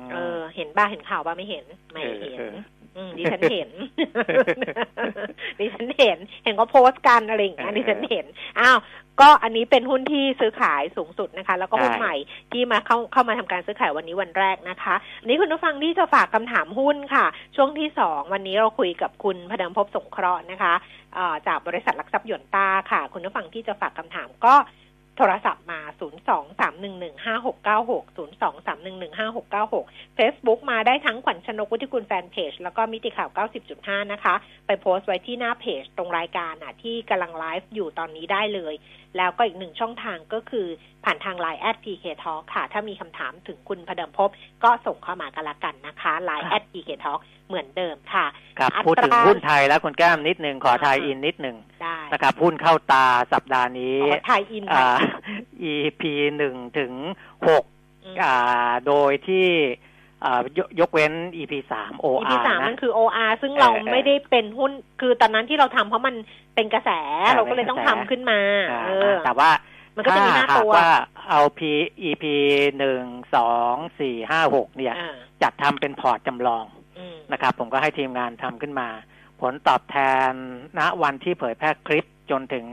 [0.00, 2.64] มเออ เห็นบ้าเห็นข่าวบ้าไม่เห็น ไม่เออเห็นเอออืม
[3.18, 3.70] ดิฉันเห็น
[5.58, 8.26] ดิฉันเห็น เห็นก็โพสต์กันอะไรอย่างเงี้ยเออดิฉันเห็น
[8.60, 8.78] อ้าว
[9.20, 12.14] ก็อันนี้เป็นหุ้นที่ซื้อขายสูงสุดนะคะ แล้วก็หุ้นใช่ใหม่
[12.52, 20.74] ที่มาเข้าเข้ามาทำการซื้อขายวันนี้วันแรกนะคะอันนี้คุณผู้ฟังที่จะฝากคำถามหุ้นค่ะ ช่วงที่สองวันนี้เราคุยกับคุณพดมภพสงเคราะห์นะคะ
[21.14, 24.54] เอ่อจากบริษัทหลักทรัพย์หยวนต้าค่ะ คุณผู้ฟังที่จะฝากคำถามก็
[25.16, 33.30] โทรศัพท์มา 023115696 023115696 Facebook มาได้ทั้งขวัญชนกวุฒิกุลแฟนเพจ แล้วก็มิติข่าว
[33.70, 34.34] 90.5 นะคะ
[34.66, 38.74] ไปโพสต์ไว้ที่หน้าเพจตรงรายการอะที่กำลังไลฟ์อยู่ตอนนี้ได้เลย
[39.16, 40.66] แล้วก็อีกหนึ่งช่องทางก็คือ
[41.04, 44.30] ผ่านทางไลน์แอดพีเคทอค่ะ ถ้ามีคำถามถึงคุณพเดิมพบ
[44.64, 47.12] ก็ส่งเข้ามากันละกันนะคะไลน์แอดพีเคทอ
[47.48, 48.26] เหมือนเดิมค่ะ
[48.58, 55.02] ครับอัตราพูดถึงหุ้นไทยแล้วคุณแก้มนิดหนึ่งขอไทยอ่าอินนิดหนึ่งได้นะครับหุ้นเข้าตาสัปดาห์นี้ขอไทยอินอ่าไท
[55.64, 56.02] ย EP
[56.38, 56.92] หนึ่งถึง
[57.48, 57.64] หก
[58.04, 59.48] อืมอ่าโดยที่
[60.24, 64.70] อ่ายกยกเว้น EP สาม OR EP สามนะมันคือ OR ซึ่งเราเออเออไม่ได้เป็นหุ้น
[65.00, 66.14] คือตอนนั้นที่เราทำเพราะมัน
[66.54, 66.90] เป็นกระแส
[67.24, 69.50] เออเราก็เลยต้องเป็นกทำระแสขึ้นมาอ่าเออแต่ว่า
[69.96, 70.88] มันก็จะมีหน้าถ้าหากตัวว่า
[71.28, 71.60] เอา P
[72.08, 72.24] EP
[72.78, 73.02] หนึ่ง
[73.34, 76.73] สองสี่ห้าหกเนี่ยอ่าจัดทำเป็นพอร์ตจำลองอืม
[77.32, 78.88] นะครับ ผมก็ให้ทีมงานทำขึ้นมา
[79.40, 79.96] ผลตอบแท
[80.28, 80.30] น
[80.78, 82.66] ณวันที่เผยแพร่คลิปจนถึง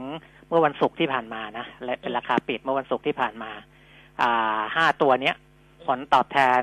[0.48, 3.50] เมื่อวันศุกร์ที่ผ่านมานะและเป็นราคาปิดเมื่อวันศุกร์ที่ผ่านมา
[4.22, 5.36] อ่าห้าตัวเนี้ย
[5.86, 6.60] ผลตอบแทน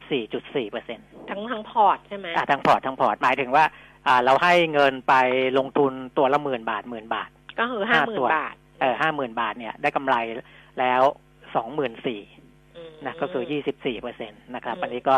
[0.00, 3.64] 24.4เปอร์เซ็นต์ทั้งทั้งพอร์ตใช่ไหมทั้งพอร์ตทั้งพอร์ตหมายถึงว่า
[4.06, 5.14] อ่า เราให้เงินไป
[5.58, 10.16] ลงทุนตัวละหมื่นบาทหมื่นบาท ก็คือห้าห้าหมื่นตัวบาทเออห้าหมื่นบาทเนี่ยได้กำไร
[10.78, 11.02] แล้ว
[11.54, 12.39] สองหมื่นสี่ม
[13.06, 15.16] นะก็คือยี่สิบสี่เปอร์เซ็นตนะครับอืมอันนี้ก็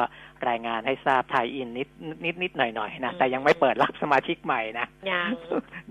[0.49, 1.89] รายงานให้ทราบ tie-in นิด
[2.25, 5.29] นิดนิดหน่อยหน่อยๆนะอืมแต่ยังไม่เปิดรับสมาชิกใหม่นะยัง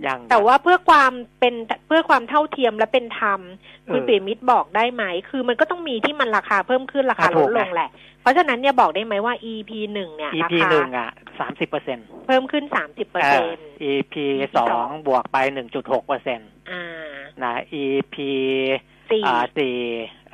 [0.06, 1.56] ยังแต่ว่าเพื่อความเป็น
[1.88, 3.40] เพื่อความเท่าเทียมและเป็นธรรม
[3.92, 7.90] คุณเออปิยมิตรบอกได้ไหม คือมันก็ต้องมีที่มันราคาเพิ่มขึ้นราคาอะลถูดกลงนะแหละ
[8.22, 13.48] เพราะฉะนั้นเนี่ยบอกได้ไหมว่า EP หนึ่งเนี่ยรา EP คาหนึ่งอะสามสิบเปอร์เซ็นต์เพิ่มขึ้นสามสิบเปอร์เซ็นต์
[13.92, 14.16] EP
[14.54, 16.84] สสอองงบวกไปหนึ่งจุดหกเปอร์เซ็นต์อ่า
[17.44, 18.16] นะ EP
[19.12, 19.76] สี่อ่าสี่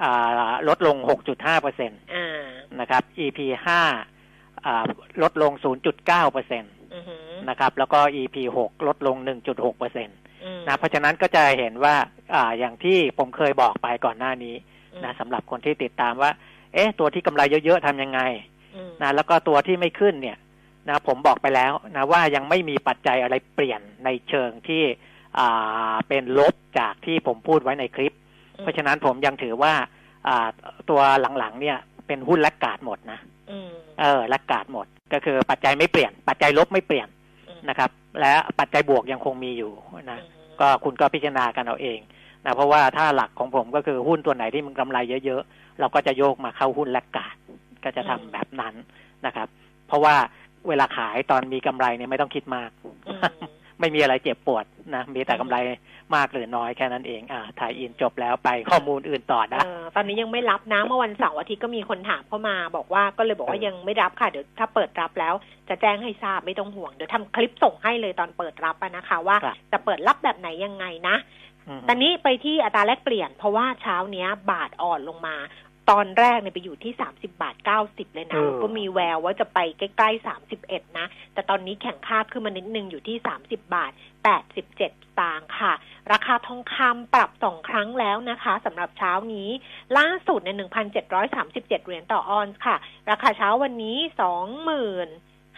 [0.04, 2.46] อ่าลดลงหกจุดห้าเปอร์เซ็นต์อ่า
[2.80, 3.82] นะครับ EP ห้า
[4.66, 4.84] อ่า
[5.22, 11.96] ลดลงศูนย์จุดเก้าเปอร์เซ็นต์อือหือนะครับ แล้วก็ EP หกลดลงหนึ่งจุดหกเปอร์เซ็นต์อืมนะเพราะฉะนั้นก็จะเห็นว่า
[12.34, 14.56] อ่าอย่างที่ผมเคยบอกไปก่อนหน้านี้
[14.94, 16.32] อืมนะสำหรับคนที่ติดตามว่า
[16.74, 18.20] เอ๊ะ ตัวที่กำไรเยอะๆทำยังไง
[18.76, 20.38] อืมนะแล้วก็ตัวที่ไม่ขึ้นเนี่ย
[20.90, 24.84] นะผมบอกไปแล้วนะว่ายังไม่มีปัจจัยอะไรเปลี่ยนในเชิงที่
[25.40, 28.14] อ่าเป็นลบจากที่ผมพูดไว้ในคลิป
[28.62, 29.74] เพราะฉะนั้นผมยังถือว่า
[30.28, 30.48] อ่า
[30.90, 31.02] ตัว
[31.40, 33.20] หลังๆเนี่ยเป็นหุ้นลักกาดหมดนะ
[33.52, 33.70] อืม
[34.02, 37.08] เออลักกาดหมด ก็คือปัจจัยไม่เปลี่ยน ปัจจัยลบไม่เปลี่ยน
[37.50, 37.90] อืมนะครับ
[38.22, 39.72] และปัจจัยบวกยังคงมีอยู่
[40.12, 42.00] นะอืมก็คุณก็พิจารณากันเอาเอง
[42.46, 47.36] นะเพราะว่าถ้าหลักของผมก็คือหุ้นตัวไหนที่มันกำไรเยอะๆ เราก็จะโยกมาเข้าหุ้นและกาด
[47.84, 48.74] ก็จะทำแบบนั้น
[49.26, 49.48] นะครับ
[49.88, 50.16] เพราะว่า
[50.68, 52.70] เวลาขายตอนมีกำไรเนี่ยไม่ต้องคิดมาก
[53.08, 53.22] อืม
[53.80, 55.58] ไม่มีอะไรเจ็บปวดนะ มีแต่กำไร
[56.16, 65.34] มากหรือน้อยแค่นั้นเอง อ่า ถ่ายอินจบแล้วไปข้อมูลอื่นต่อนะเออตอนนี้ยังไม่รับนะ เมื่อวันเสาร์อาทิตย์ก็มีคนถามเข้ามา บอกว่าก็เลยบอกว่าเออยังไม่รับค่ะ เดี๋ยวถ้าเปิดรับแล้ว
[65.70, 71.16] จะแจ้งให้ทราบไม่ต้องห่วง เดี๋ยวทำคลิปส่งให้เลยตอนเปิดรับอะนะคะ ว่าครับจะเปิดรับแบบไหนยังไงนะ
[71.68, 75.36] อืมตอนนี้ไปที่อัตราแลกเปลี่ยน เพราะว่าเช้าเนี้ยบาทอ่อนลงมา
[75.90, 83.92] ตอนแรกเนี่ยไปอยู่ที่สามสิบบาทเก้าสิบเลยนะเออแล้วก็มีแววว่าจะไปใกล้ๆสามสิบเอ็ดนะ แต่ตอนนี้แข็งค่าขึ้นมานิดนึงอยู่ที่สามสิบบาท
[84.24, 85.74] แปดสิบเจ็ดตางค์ค่ะ
[86.12, 89.50] ราคาทองคำปรับสองครั้งแล้วนะคะสำหรับเช้านี้
[89.98, 92.76] ล่าสุดในหนึ่งพันเจ็ดร้อยสามสิบเจ็ดเหรียญต่อออนซ์ค่ะ
[93.10, 95.10] ราคาเช้าวันนี้สองหมื่น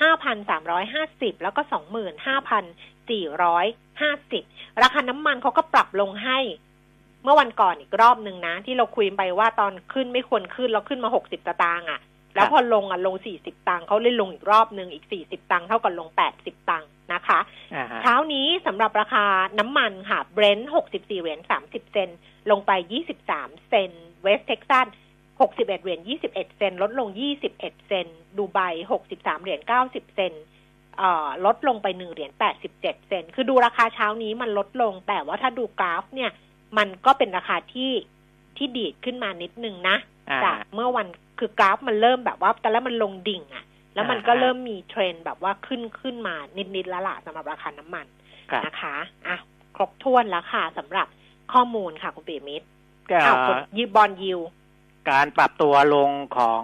[0.02, 2.64] ห้าพันสามร้อยห้าสิบแล้วก็สองหมื่นห้าพัน
[3.10, 3.66] สี่ร้อย
[4.02, 4.44] ห้าสิบ
[4.82, 6.40] ราคาน้ำมันเขาก็ปรับลงให้
[7.24, 12.02] เมื่อวันก่อนอีกรอบหนึ่งนะ ที่เราคุยไปว่าตอนขึ้นไม่ควรขึ้นแล้วขึ้นมาหกสิบตางค์อะ
[12.36, 17.40] แล้วพอลงอะลงสี่สิบตังค์เขาเลยลงอีกรอบหนึ่งอีกสี่สิบตังค์เท่ากับลงแปดสิบตังค์นะคะ
[17.76, 19.26] อ่าฮะเช้านี้สำหรับราคา
[19.60, 22.18] น้ำมันค่ะเบรนท์64เหรียญ30เซนต์
[22.52, 22.72] ลงไป
[23.22, 24.88] 23เซนต์เวสเท็กซัส
[25.30, 27.08] 61เหรียญ21เซนต์ลดลง
[27.50, 28.60] 21เซนต์ดูไบ
[29.02, 30.44] 63เหรียญ90เซนต์
[30.98, 36.32] เอ่อลดลงไป1เหรียญ87เซนต์คือดูราคาเช้านี้มันลดลง แต่ว่าถ้าดูกราฟเนี่ย
[36.78, 37.92] มันก็เป็นราคาที่
[38.58, 39.98] ที่ดีดขึ้นมานิดนึงนะ
[40.30, 41.08] อ่าจากเมื่อวัน
[41.40, 46.36] คือกราฟมันเริ่มแบบว่าแต่แล้วมันลงดิ่งอะแล้วมันก็อ่าเริ่มมีเทรนด์แบบว่าขึ้นขึ้นมา
[46.76, 48.06] นิดๆแล้วล่ะสำหรับราคาน้ำมัน
[48.52, 48.96] ครับนะคะ
[49.28, 49.38] อะ
[49.76, 51.08] ครบถ้วนแล้วค่ะสำหรับ
[51.54, 52.68] ข้อมูลค่ะคุณปีมิตร
[53.12, 54.40] ก็อ้าวกดยีบอลยิว
[55.10, 56.64] การปรับตัวลงของ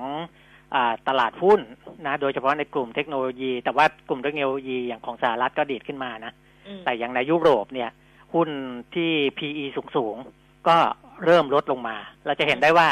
[0.75, 1.59] อาตลาดหุ้น
[2.05, 6.31] นะ โดยเฉพาะในกลุ่มเทคโนโลยี แต่ว่ากลุ่มเทคโนโลยีอย่างของสหรัฐก็ดีดขึ้นมานะ
[6.67, 7.89] อืมแต่อย่างในยุโรปเนี่ย
[8.33, 8.49] หุ้น
[8.95, 10.77] ที่ PE สูงๆก็
[11.25, 12.87] เริ่มลดลงมา เราจะเห็นได้ว่า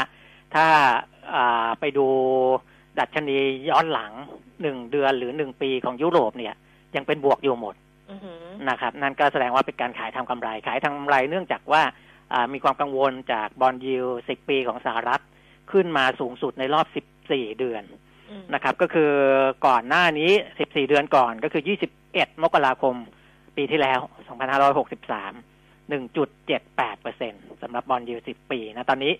[0.54, 0.66] ถ้า
[1.34, 2.06] อ่าไปดู
[2.98, 3.36] ดัชนี
[3.70, 4.12] ย้อนหลัง
[4.62, 6.54] หนึ่งเดือนหรือหนึ่งปีของยุโรปเนี่ย
[6.96, 7.74] ยังเป็นบวกอยู่หมด
[8.10, 11.82] อือหือนะครับ นั่นก็แสดงว่าเป็นการขายทำกำไร ขายทำกำไรเนื่องจากว่า
[12.32, 15.20] อ่ามีความกังวลจากบอลยิวสิบปีของสหรัฐ
[15.72, 17.82] ขึ้นมาสูงสุดในรอบสิบสี่เดือน
[18.30, 19.12] อืมนะครับ ก็คือ
[19.66, 21.62] ก่อนหน้านี้14เดือนก่อนก็คือ
[22.02, 22.94] 21มกราคม
[23.56, 24.00] ปีที่แล้ว
[24.76, 29.12] 2563 1.78เปอร์เซ็นสำหรับบอลยู10 ปีนะ ตอนนี้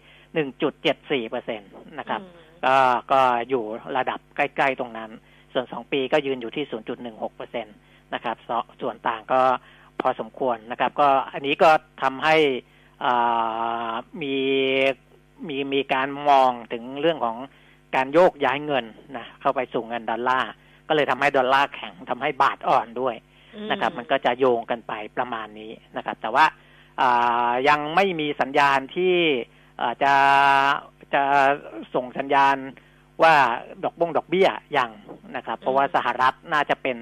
[0.63, 1.65] 1.74เปอร์เซ็นต
[1.99, 2.77] นะครับอืมก็
[3.13, 3.65] ก็อยู่
[3.97, 5.11] ระดับใกล้ ๆ ตรงนั้น
[5.53, 6.65] ส่วน 2 ปีก็ยืนอยู่ที่
[7.01, 7.71] 0.16เปอร์เซ็นต
[8.15, 9.41] นะครับสส่วนต่างก็
[10.01, 11.71] พอสมควรนะครับ ก็อันนี้ก็
[12.03, 12.37] ทำให้
[13.05, 13.93] อ่า
[14.23, 14.37] มี
[15.49, 17.37] มีมีการมองถึงเรื่องของ
[17.95, 18.85] การโยกย้ายเงิน
[19.17, 20.51] นะเข้าไปสู่เงินดอลลาร์
[20.89, 23.15] ก็เลยทำให้ดอลลาร์แข็งทำให้บาทอ่อนด้วย
[23.71, 26.47] นะครับ มันก็จะโยงกันไปประมาณนี้นะครับ แต่ว่า
[27.69, 29.17] ยังไม่มีสัญญาณที่
[30.03, 30.15] จะ
[31.15, 31.23] จะ
[31.95, 32.57] ส่งสัญญาณ
[33.23, 33.35] ว่า
[33.85, 34.91] ดอกบงดอกเบี้ยยัง
[35.37, 36.97] นะครับ เพราะว่าสหรัฐน่าจะเป็น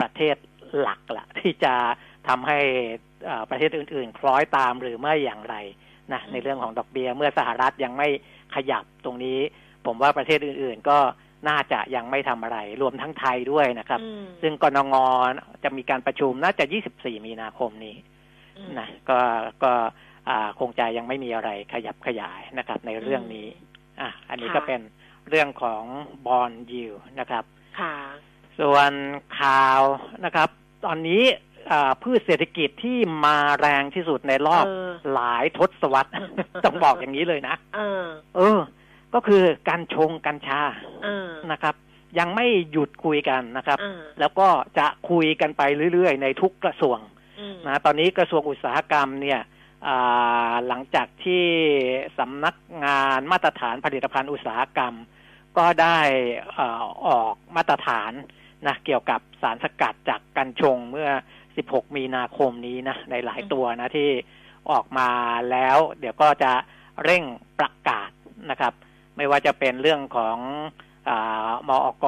[0.00, 0.36] ประเทศ
[0.80, 1.74] หลักละที่จะ
[2.28, 2.58] ทำให้
[3.50, 5.56] ประเทศอื่น ๆ คล้อยตามหรือไม่อย่างไร
[6.12, 8.08] นะในเรื่องของดอกเบี้ยเมื่อสหรัฐยังไม่
[8.54, 9.38] ขยับตรงนี้
[9.86, 10.98] ผมว่าประเทศอื่น ๆ ก็
[11.48, 14.00] น่าจะยังไม่ทำอะไร รวมทั้งไทยด้วยนะครับ
[14.42, 14.94] ซึ่งกนง
[15.64, 17.96] จะมีการประชุมน่าจะ 24 มีนาคมนี้
[18.78, 19.18] นะก็
[19.62, 19.72] ก็
[20.60, 23.46] คงจะยังไม่มีอะไรขยับขยายนะครับ ในเรื่องนี้
[24.00, 24.80] อะ อันนี้ก็เป็น
[25.28, 25.84] เรื่องของ
[26.26, 27.44] บอลยิวนะครับ
[27.80, 27.94] ค่ะ
[28.60, 28.92] ส่วน
[29.40, 29.80] ข่าว
[30.24, 30.48] นะครับ
[30.84, 31.22] ตอนนี้
[32.02, 34.66] พืชเศรษฐกิจที่มาแรงที่สุดในรอบ
[35.14, 36.12] หลายทศวรรษ
[36.64, 38.04] ต้องบอกอย่างนี้เลยนะเออ
[38.36, 38.58] เออ
[39.14, 40.60] ก็คือการชงกัญชา
[41.52, 41.74] นะครับ
[42.18, 43.78] ยังไม่หยุดคุยกันนะครับ
[44.20, 44.48] แล้วก็
[44.78, 46.98] จะคุยกันไปเรื่อยๆ ในทุกกระทรวง
[47.66, 49.40] นะตอนนี้กระทรวงอุตสาหกรรมเนี่ย
[50.66, 51.44] หลังจากที่
[52.18, 54.94] สำนักงานมาตรฐานผลิตภัณฑ์อุตสาหกรรม
[55.58, 55.98] ก็ได้
[57.06, 58.12] ออกมาตรฐาน
[58.66, 61.10] นะเกี่ยวกับสารสกัดจากกัญชงเมื่อ
[61.52, 64.10] 16 มีนาคมนี้นะในหลายตัวนะที่
[64.70, 65.10] ออกมา
[65.50, 66.52] แล้ว เดี๋ยวก็จะ
[67.04, 67.24] เร่ง
[67.58, 68.10] ประกาศ
[68.50, 68.72] นะครับ
[69.16, 70.36] ไม่ว่าจะเป็นเรื่องของ
[71.08, 71.10] อ
[71.68, 72.06] มอก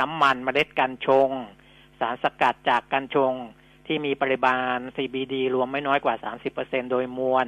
[0.00, 1.28] น้ำมันมเมล็ดกัญชง
[2.00, 3.32] สารสกัดจากกัญชง
[3.86, 6.14] ที่มีปริมาณ CBD รวมไม่น้อยกว่า
[6.54, 7.46] 30%โดยมวล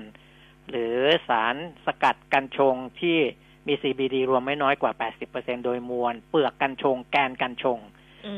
[0.70, 0.96] หรือ
[1.28, 1.54] สาร
[1.86, 3.18] สกัดกัญชงที่
[3.66, 4.92] มี CBD รวมไม่น้อยกว่า
[5.28, 7.78] 80%โดยมวล เปลือกกัญชง แกนกัญชง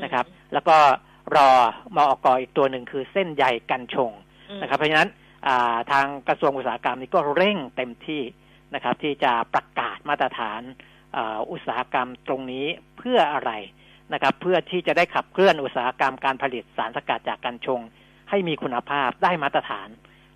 [0.03, 0.77] นะครับ แล้วก็
[1.37, 1.51] รอ
[1.97, 4.11] มอกอีกตัวหนึ่งคือเส้นใยกัญชง
[4.63, 5.09] นะครับ เพราะฉะนั้น
[5.91, 8.23] ทางกระทรวงอุตสาหกรรมนี้ก็เร่งเต็มที่
[8.75, 10.61] นะครับ ที่จะประกาศมาตรฐาน
[11.51, 12.67] อุตสาหกรรมตรงนี้
[12.99, 13.53] เพื่ออะไร
[14.13, 17.81] นะครับ เพื่อที่จะได้ขับเคลื่อนอุตสาหกรรมการผลิตสารสกัดจากกัญชง
[18.31, 19.89] ให้มีคุณภาพได้มาตรฐาน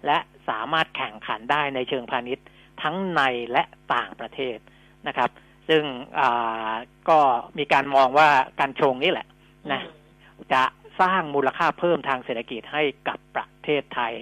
[0.06, 0.18] และ
[0.48, 2.46] สามารถแข่งขันได้ในเชิงพาณิชย์
[2.82, 3.22] ทั้งใน
[3.52, 3.62] และ
[3.94, 4.58] ต่างประเทศ
[5.06, 5.30] นะครับ
[5.68, 5.84] ซึ่ง
[7.08, 7.18] ก็
[7.58, 8.28] มีการมองว่า
[8.60, 9.26] กัญชงนี่แหละ
[9.72, 9.82] นะ
[10.52, 10.62] จะ
[11.00, 14.12] สร้างมูลค่าเพิ่มทางเศรษฐกิจให้กับประเทศไทย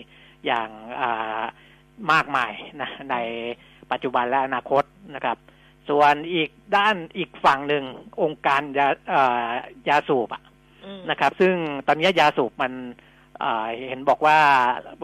[0.46, 0.68] อย่าง
[2.12, 3.16] มากมายนะใน
[3.92, 5.38] ปัจจุบันและอนาคตนะครับ
[5.88, 7.84] ส่วนอีกด้านอีกฝั่งหนึ่ง
[8.22, 8.86] องค์การยา
[9.88, 10.42] ยาสูบอะ
[11.10, 11.54] นะครับ ซึ่ง
[11.86, 12.72] ตอนนี้ยาสูบมัน
[13.88, 14.38] เห็นบอกว่า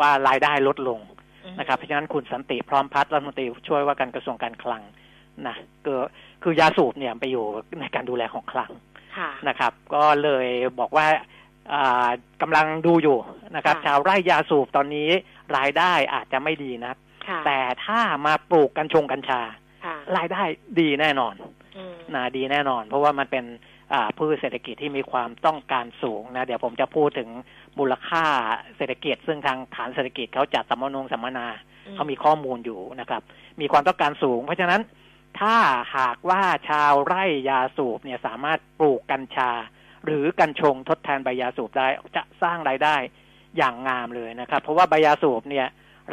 [0.00, 1.00] ว่ารายได้ลดลง
[1.58, 4.82] นะครับเพราะฉะนั้นคุณสันติพร้อมพัฒน์รัฐมนตรีช่วยว่าการกระทรวงการคลัง
[5.46, 5.94] นะก็
[6.42, 7.44] คือยาสูบเนี่ยไปอยู่
[7.80, 8.70] ในการดูแลของคลัง
[9.48, 10.46] นะครับ ก็เลย
[10.80, 11.06] บอกว่า
[12.42, 13.18] กำลังดูอยู่
[13.56, 15.08] นะครับ ชาวไร่ยาสูบตอนนี้
[15.56, 16.92] รายได้อาจจะไม่ดีนะ
[17.46, 19.40] แต่ถ้ามาปลูกกัญชงกัญชา
[20.16, 20.42] รายได้
[20.80, 21.34] ดีแน่นอน
[22.14, 23.44] นะดีแน่นอน เพราะว่ามันเป็น
[24.18, 27.28] พืชเศรษฐกิจที่มีความต้องการสูงนะเดี๋ยวผมจะพูดถึง
[27.78, 28.24] มูลค่า
[28.76, 31.46] เศรษฐกิจ ซึ่งทางฐานเศรษฐกิจเขาจัดสัมมนงสัมมนา
[31.94, 33.22] เขามีข้อมูลอยู่นะครับ
[33.60, 34.80] มีความต้องการสูง เพราะฉะนั้น
[35.40, 35.56] ถ้า
[35.96, 39.50] หากว่าชาวไร่ยาสูบเนี่ยสามารถปลูกกัญชา
[40.04, 42.96] หรือกัญชงทดแทนใบยาสูบได้จะสร้างรายได้
[43.56, 45.66] อย่างงามเลยนะครับ เพราะว่าใบยาสูบเนี่ย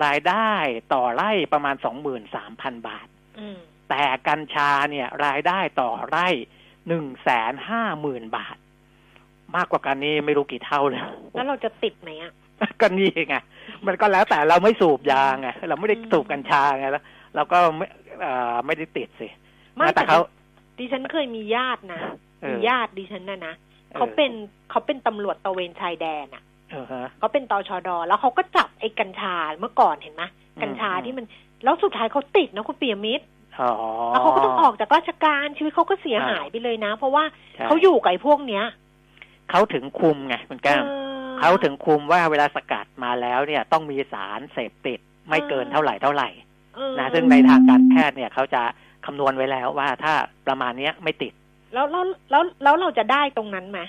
[0.05, 0.51] รายได้
[0.93, 3.07] ต่อไร่ประมาณสองหมื่นสามพันบาท
[3.89, 6.27] แต่กัญชาเนี่ยรายได้ต่อไร่
[6.87, 8.57] หนึ่งแสนห้าหมื่นบาท
[9.55, 12.33] มากกว่ากันนี้ไม่รู้กี่เท่าเลยแล้วเราจะติดไหมอะ
[12.81, 13.35] ก็นี่ไง
[13.87, 17.03] มันก็แล้วแต่เราไม่สูบยาไงเราไม่ได้สูบกัญชาไงแล้ว
[17.35, 17.87] เราก็ไม่
[18.65, 19.27] ไม่ได้ติดสิ
[19.75, 20.19] ไม่แต่เขา
[20.77, 22.01] ดิฉันเคยมีญาตินะ
[22.49, 23.53] มีญาติดิฉันนะนะ
[23.95, 24.31] เขาเป็น
[24.69, 26.43] เขาเป็นตำรวจตะเวนชายแดนอะ
[27.19, 30.23] เขาเป็นตอชอดอแล้วเขาก็จับไอ้กัญชาเมื่อก่อนเห็นไหม
[30.61, 31.25] กัญชาที่มัน
[31.63, 33.25] แล้วสุดท้ายเขาติดนะคุณเปียมิตร
[34.09, 37.23] แล้วเขาก็ต้องออกจากราชการชีวิตเขาก็เสียหายไปเลยนะ เพราะว่า
[37.65, 38.65] เขาอยู่กับไอ้พวกเนี้ย
[39.51, 40.83] เขาถึงคุมไงคุณแก้ม
[41.39, 44.99] เขาถึงคุมว่าเวลาสกัดมาแล้วเนี่ย ต้องมีสารเสพติด
[45.29, 46.29] ไม่เกินเท่าไหร่เท่าไหร่
[46.99, 48.61] นะซึ่งในทางการแพทย์เนี่ยเขาจะ
[49.05, 50.13] คำนวณไว้แล้วว่าถ้า
[50.47, 51.33] ประมาณเนี้ยไม่ติด
[51.73, 53.79] แล้วแล้วแล้วแล้วเราจะได้ตรงนั้นไหม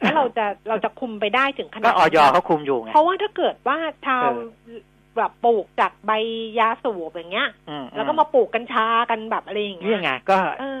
[0.00, 4.28] แล้วเราจะเราจะคุมไปได้ถึงขนาดก็ออยเขาคุมอยู่ไงเพราะว่าถ้าเกิดว่าชาว
[5.18, 6.12] แบบปลูกจากใบ
[6.58, 7.48] ยาสูบอย่างเงี้ย
[7.96, 10.38] แล้วก็มาปลูกกัญชากันแบบอะไรอย่างเงี้ยนี่ไงก็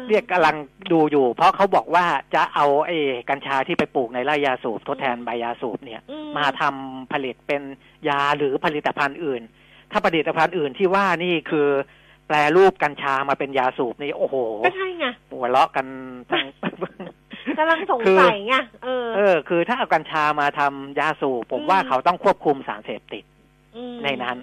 [0.08, 0.56] เรียกกำลัง
[0.92, 2.04] ดูอยู่ เพราะเขาบอกว่า
[2.34, 2.96] จะเอาไอ้
[3.30, 6.00] กัญชาที่ไปปลูกในไร่ยาสูบทดแทนใบยาสูบเนี่ย
[6.38, 7.62] มาทำผลิตเป็น
[8.08, 9.42] ยาหรือผลิตภัณฑ์อื่น
[9.92, 11.68] ถ้าผลิตภัณฑ์อื่นที่ว่านี่คือ
[12.26, 15.86] แปลรูปกัญชามาเป็นยาสูบนี่โอ้โห ก็ใช่ไงหัวเราะกัน
[16.30, 16.44] ทั้ง
[17.60, 23.24] กำลังสงสัยไงเออ เออ คือถ้าเอากัญชามาทำยาสูบผมว่าเขาต้องควบคุมสารเสพติด
[24.04, 24.36] ในนั้น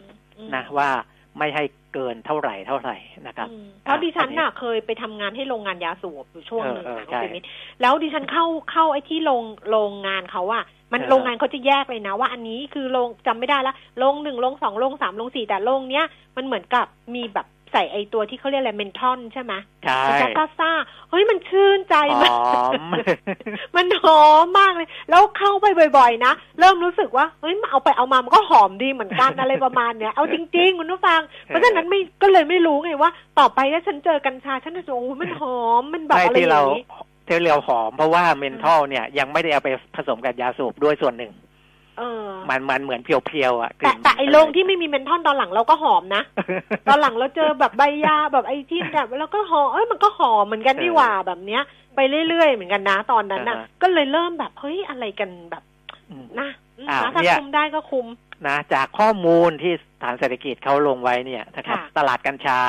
[0.56, 0.90] นะว่า
[1.38, 7.44] ไม่ให้เกินเท่าไหร่เท่าไหร่นะครับอืมเพราะดิฉันอันนี้น่ะเคยไปทำงานให้โรงงานยาสูบอยู่ช่วงหนึ่งเออค่ะเออใช่คุณปิมิต
[7.82, 19.54] แล้วดิฉันเข้าเข้าไอ้ที่โรงโรงงานเขาอะมันเออโรงงานเขาจะแยกเลยนะ ว่าอันนี้คือโรงจำไม่ได้ละโรงหนึ่งโรงสองโรงสามโรงสี่แต่โรงเนี้ยมันเหมือนกับมีแบบ ใส่ไอ้ตัวที่เขาเรียกอะไรเมนทอนใช่ไหม
[19.84, 20.28] ใช่มันจะ
[20.60, 22.82] ซ่าๆเฮ้ยมันชื่นใจหมากอม
[23.76, 25.66] มันหอมมากเลย แล้วเข้าไป
[25.98, 36.84] บ่อย ๆ นะ เริ่มรู้สึกว่าเฮ้ยเอาไปเอามามันก็หอมดีเหมือนกันอะไรประมาณเนี้ยเอาจริง ๆ คุณผู้ฟัง เพราะฉะนั้นไม่ก็เลยไม่รู้ไงว่า ต่อไปถ้าฉันเจอกัญชาฉันจะรู้โอ้โหมันหอมมันแบบใช่อะไรอที่ย่าเรางนี้
[37.28, 41.32] ที่เราหอมเพราะว่าเมนทอลเนี่ยยังไม่ได้เอาไปผสมกับยาสูบด้วยส่วนหนึ่ง
[41.98, 46.24] เออ มันมันเหมือนเพียวๆอะกแต่ลิ่นแต่ไอ้โรงที่ไม่มีเมนทอนตอนหลังเราก็หอมนะ
[46.88, 51.62] ตอนหลังเราเจอแบบใบยาแบบไอ้ที่แบบแล้วก็หอมเอ้ยมันก็หอมเหมือนกันนี่หว่าแบบเนี้ย
[51.96, 55.64] ไปเรื่อยๆเหมือนกันนะตอนนั้นน่ะอ่าฮะก็เลยเริ่มแบบเฮ้ยอะไรกันแบบ
[56.10, 58.08] อืมนะอืมอ่านะถ้าเนี่ยคุมได้ก็คุม
[58.48, 62.60] นะจากข้อมูลที่สถานเศรษฐกิจเขาลงไว้เนี่ยนะครับค่ะตลาดกัญชา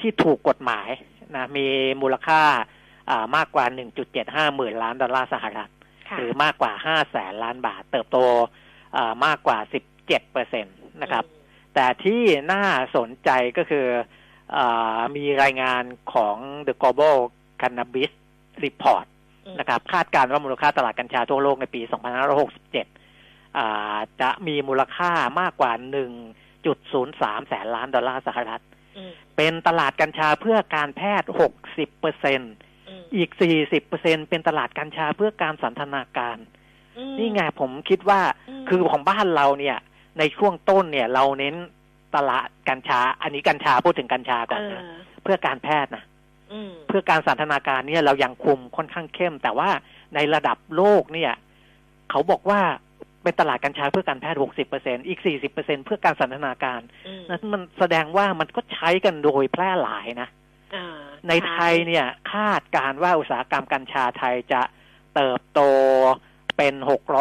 [0.00, 0.88] ที่ถูกกฎหมาย
[1.34, 1.66] นะมี
[2.02, 2.42] มูลค่า
[3.10, 3.64] อ่ามากกว่า
[4.10, 5.70] 1.75 หมื่นล้านดอลลาร์สหรัฐ
[6.08, 8.65] ค่ะหรือมากกว่า 5 แสนล้านบาท เติบโตอ่า
[9.24, 9.58] มากกว่า
[10.02, 10.70] 17เปอร์เซ็นต
[11.02, 11.24] นะครับ
[11.74, 12.64] แต่ที่น่า
[12.96, 13.86] สนใจก็คือ
[14.56, 15.82] อามีรายงาน
[16.12, 17.16] ของ The Global
[17.60, 18.12] Cannabis
[18.64, 19.06] Report
[19.46, 21.80] อืมนะครับ คาดการณ์ว่ามูลค่าตลาดกัญชาทั่วโลกในปี
[22.48, 25.72] 2567อ่าจะมีมูลค่ามากกว่า
[26.40, 28.62] 1.03 แสนล้านดอลลาร์สหรัฐ
[28.96, 31.28] อืมเป็นตลาดกัญชาเพื่อการแพทย์
[31.64, 32.40] 60เปอร์เซ็น
[32.88, 33.30] อืมอีก
[33.60, 36.54] 40เปอร์เซ็นเป็นตลาดกัญชาเพื่อการสันทนาการอืม
[37.18, 38.20] นี่ไงผมคิดว่า
[38.62, 39.76] มคือของบ้านเราเนี่ย
[40.18, 41.54] ในช่วงต้นเนี่ย เราเน้น
[42.16, 44.86] ตลาดกัญชา อันนี้กัญชาพูดถึงกัญชาก่อนเอนะอ
[45.22, 46.04] เพื่อการแพทย์นะ
[46.52, 49.70] อืมเพื่อการสันทนาการเนี่ยเรายังคุมค่อนข้างเข้ม แต่ว่า
[50.14, 51.32] ในระดับโลกเนี่ย
[52.10, 52.60] เขาบอกว่า
[53.22, 60.28] เป็นตลาดกัญชาเพื่อการแพทย์60เปอร์เซ็นอีก40เปอร์เซ็นเพื่อการสันทนาการอืมนั้นมันแสดงว่ามันก็ใช้กันโดยแพร่หลายนะ
[60.74, 60.96] อ่า
[61.28, 64.62] ในไทยเนี่ย คาดการณ์ว่าอุตสาหกรรมกัญชาไทยจะ
[65.14, 65.60] เติบโต
[66.56, 66.74] เป็น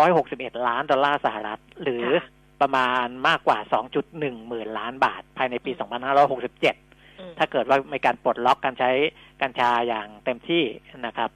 [0.09, 3.59] 661ล้านดอลลาร์สหรัฐ หรือค่ะประมาณมากกว่า
[4.03, 8.91] 2.1หมื่นล้านบาท ภายในปีอืม2567อืมถ้าเกิดว่ามีการปลดล็อกการใช้
[9.41, 10.63] กัญชาอย่างเต็มที่
[11.05, 11.29] นะครับ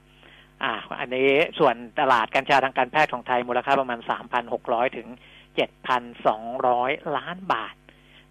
[0.62, 4.00] อ่า อันนี้ส่วนตลาดกัญชาทางการแพทย์ของไทยมูลค่าประมาณ
[4.48, 5.08] 3,600ถึง
[6.36, 7.74] 7,200ล้านบาท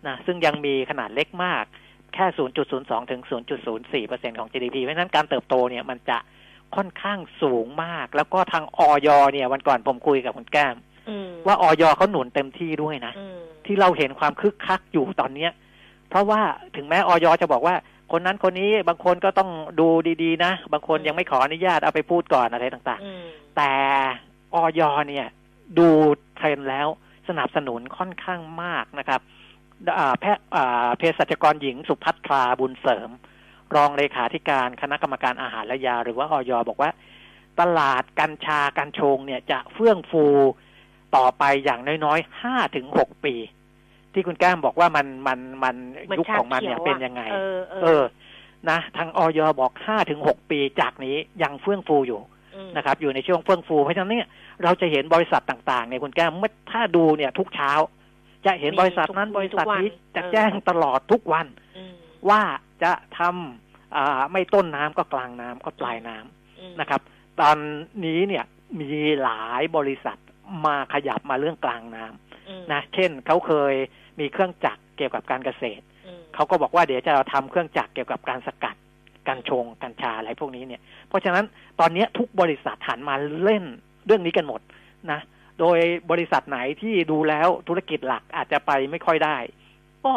[0.08, 1.66] นะซึ่งยังมีขนาดเล็กมาก
[2.14, 2.26] แค่
[2.72, 3.22] 0.02 ถึง
[3.66, 6.18] 0.04เปอร์เซ็นของ GDP เพราะฉะนั้นการเติบโตเนี่ยมันจะ
[6.76, 10.76] ค่อนข้างสูงมาก แล้วก็ทางออยเนี่ย วันก่อนผมคุยกับคุณแก้ม
[11.10, 15.52] อืมว่าออยเขาหนุนเต็มที่ด้วยนะอืมที่เราเห็นความคึกคักอยู่ตอนเนี้ย
[16.10, 16.42] เพราะว่า
[16.76, 17.76] ถึงแม้ออยจะบอกว่า
[18.12, 19.88] คนนั้นคนนี้บางคนก็ต้องดู
[20.24, 23.72] ดีๆนะ บางคนยังไม่ขออนุญาตเอาไปพูดก่อนอะไรต่างอืมๆแต่
[24.56, 25.28] ออยเนี่ย
[25.78, 25.88] ดู
[26.36, 26.88] เทรนด์แล้ว
[27.28, 29.22] สนับสนุนค่อนข้างมากนะครับ
[29.98, 33.10] อ่าแพทย์อ่าเภสัชกรหญิงสุพัทราบุญเสริม
[33.76, 36.92] รองเลขาธิการคณะกรรมการอาหารและยา หรือว่าออยบอกว่า
[37.60, 40.26] ตลาดกัญชากัญชงเนี่ยจะเฟื่องฟู
[41.16, 43.36] ต่อไปอย่างน้อยๆห้าถึงหกปี
[44.14, 48.06] ที่คุณแก้มบอกว่ามันมันมันเหมือนยุคชาของมันเขีเนี่ยวยเป็นอะยังไงเออเอเอออ
[48.70, 52.22] นะทางออยบอกห้าถึงหกปีจากนี้ยังเฟื่องฟูอยู่
[52.68, 54.28] มนะครับ อยู่ในช่วงเฟื่องฟูเพราะฉะนั้นเนี่ย
[54.64, 57.72] เราจะเห็นบริษัทต่างๆเนี่ยคุณแก้มเมื่อถ้าดูเนี่ยทุกเช้า
[58.46, 61.94] จะเห็นมีบริษัทนั้นทุกบริษัทนี้ทุกวันจะเออแจ้งตลอดทุกวันอืม
[62.30, 62.42] ว่า
[62.84, 67.02] จะทำอ่าไม่ต้นน้ำก็กลางน้ำก็ปลายน้ำอืมนะครับ
[67.42, 67.58] ตอน
[68.06, 68.46] นี้เนี่ย
[68.82, 68.92] มี
[69.24, 70.18] หลายบริษัท
[70.66, 73.74] มาขยับมาเรื่องกลางน้ำอืมนะ เช่นเขาเคย
[74.20, 78.76] มีเครื่องจักรเกี่ยวกับการเกษตรอืมเขาก็บอกว่าเดี๋ยวจะทำเครื่องจักรเกี่ยวกับการสกัด
[79.28, 81.46] กัญชงกัญชาอะไรพวกนี้เนี่ย เพราะฉะนั้น
[81.80, 83.64] ตอนนี้ทุกบริษัทหันมาเล่น
[84.06, 84.62] เรื่องนี้กันหมด
[85.12, 85.20] นะ
[85.60, 85.80] โดย
[86.12, 89.38] บริษัทไหนที่ดูแล้วธุรกิจหลักอาจจะไปไม่ค่อยได้
[90.06, 90.14] ก็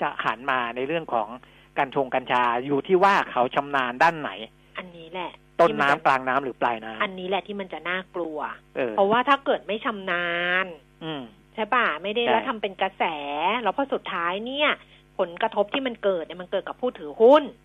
[0.00, 1.28] จะหันมาในเรื่องของ
[1.78, 4.30] กัญชงกัญชาอยู่ที่ว่าเขาชำนาญด้านไหน
[4.78, 8.38] อันนี้แหละต้นที่น้ำมัจะกลางน้ำหรือปลายน้ำอันนี้แหละที่มันจะน่ากลัว
[8.76, 10.28] เออเพราะว่าถ้าเกิดไม่ชำนา
[10.64, 10.66] ญ
[11.04, 11.22] อืม
[11.54, 13.04] ใช่ป่ะไม่ได้ใช่แล้วทำเป็นกระแส
[13.62, 14.70] แล้วพอสุดท้ายเนี่ย
[15.18, 17.62] ผลกระทบที่มันเกิดเนี่ยมันเกิดกับผู้ถือหุ้นอ่า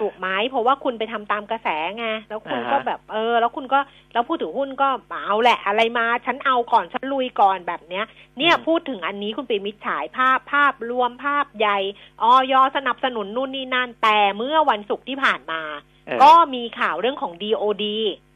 [0.00, 3.80] ถูกไหมเพราะว่าคุณไปทำตามกระแสไงแล้วคุณอ่าฮะก็แบบเออ แล้วคุณก็
[4.12, 4.88] แล้วผู้ถือหุ้นก็
[5.26, 8.04] เอาแหละ อะไรมาฉันเอาก่อนฉันลุยก่อนแบบเนี้ย
[8.38, 11.78] เนี่ยพูดถึงอันนี้คุณปีมิตรฉายภาพภาพรวมภาพใหญ่
[12.22, 15.62] ออยสนับสนุนนู่นนี่นั่นแต่เมื่อวันศุกร์ที่ผ่านมา
[16.06, 17.84] เออก็มีข่าวเรื่องของ DOD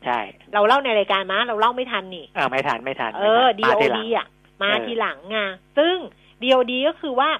[0.05, 0.19] ใช่
[0.55, 4.27] เราเล่าในรายการมาเราเล่าไม่ทันนี่เออไม่ทันไม่ทันเออไม่ทันมาทีหลั DOD งอะ
[4.63, 5.39] มาเออทีหลังไง
[5.79, 5.97] ซึ่ง
[6.43, 7.31] DOD ก็คือว่า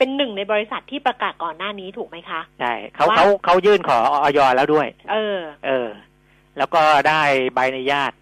[0.00, 5.88] เป็นหนึ่งในบริษัทที่ประกาศก่อนหน้านี้ถูกไหมคะ ใช่เขาว่าเขาเขายื่นขอออยแล้วด้วย เออ เออ
[6.58, 7.22] แล้วก็ได้
[7.54, 8.12] ใบอนุญาต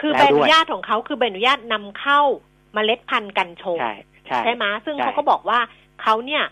[0.00, 2.20] คือแล้วใบอด้วยนุญาตของเขาคือใบอนุญาตนำเข้า
[2.74, 3.94] เมล็ดพันธุ์กัญชงใช่
[4.26, 5.58] ใช่ใช่ไหมซึ่งใช่เขาก็บอกว่า
[6.02, 6.44] เขาเนี่ย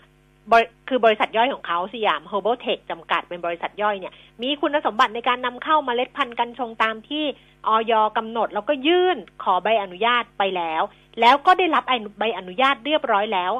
[0.51, 7.25] บริคือบริษัทย่อยของเขาสยาม Herbal Tech จำกัดเป็นบริษัทย่อยเนี่ย มีคุณสมบัติในการนำเข้ามาเมล็ดพันธุ์กัญชงตามที่
[7.67, 10.81] ออยกำหนด แล้วก็ยื่นขอใบอนุญาตไปแล้ว
[11.21, 11.83] แล้วก็ได้รับ
[12.19, 13.53] ใบอนุญาตเรียบร้อยแล้ว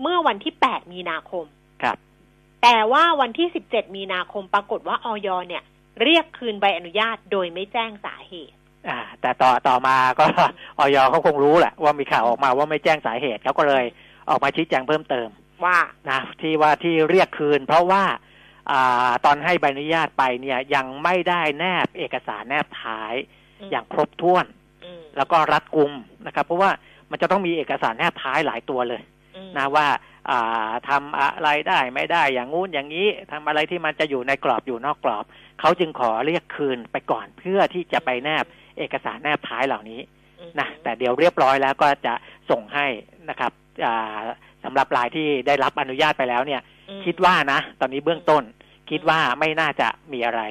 [0.00, 1.44] เมื่อวันที่ 8 มีนาคม
[1.82, 1.96] ครับ
[2.62, 5.62] แต่ว่าวันที่ 17 มีนาคมปรากฏว่าออยเนี่ย
[6.02, 8.54] เรียกคืนใบอนุญาตโดยไม่แจ้งสาเหตุ
[8.88, 10.24] อ่า แต่ต่อต่อมาก็
[10.78, 13.84] ออยเขาคงรู้แหละว่ามีข่าวออกมาว่าไม่แจ้งสาเหตุเขาก็เลย
[14.30, 15.28] ออกมาชี้แจงเพิ่มเติม
[15.64, 15.78] ว่า
[16.10, 18.04] นะที่ว่าที่เรียกคืน เพราะว่า
[18.70, 23.14] อ่าตอนให้ใบอนุญาตไปเนี่ยยังไม่ได้แนบเอกสารแนบท้าย
[23.60, 24.44] อืมอย่างครบถ้วน
[24.84, 25.92] อืมแล้วก็รัดกุม
[26.26, 26.70] นะครับ เพราะว่า
[27.10, 29.15] มันจะต้องมีเอกสารแนบท้ายหลายตัวเลยอืม
[29.58, 29.88] นะว่า
[30.30, 35.24] อ่าทำอะไรได้ไม่ได้อย่างงู้นอย่างนี้ทำอะไรที่มันจะอยู่ในกรอบอยู่นอกกรอบ
[35.60, 38.44] เขาจึงขอเรียกคืนไปก่อนเพื่อที่จะไปแนบ
[38.78, 40.00] เอกสารแนบท้ายเหล่านี้
[40.40, 42.14] อืมนะแต่เดี๋ยวเรียบร้อยแล้วก็จะ
[42.50, 42.86] ส่งให้
[43.30, 43.52] นะครับ
[43.84, 44.18] อ่า
[44.64, 48.42] สำหรับรายที่ได้รับอนุญาตไปแล้วเนี่ยอืมคิดว่านะ ตอนนี้เบื้องต้น
[48.90, 50.42] คิดว่าไม่น่าจะมีอะไร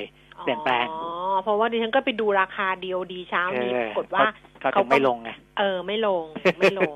[0.43, 1.11] เปลี่ยนแปลงอ๋อ
[1.43, 4.21] เพราะว่าดิฉันก็ไปดูราคาดีโอดีเช้านี้เอปอรากฏว่า
[4.61, 6.23] เขาเขาถึงไม่ลงไงเออไม่ลง
[6.59, 6.93] ไม่ลง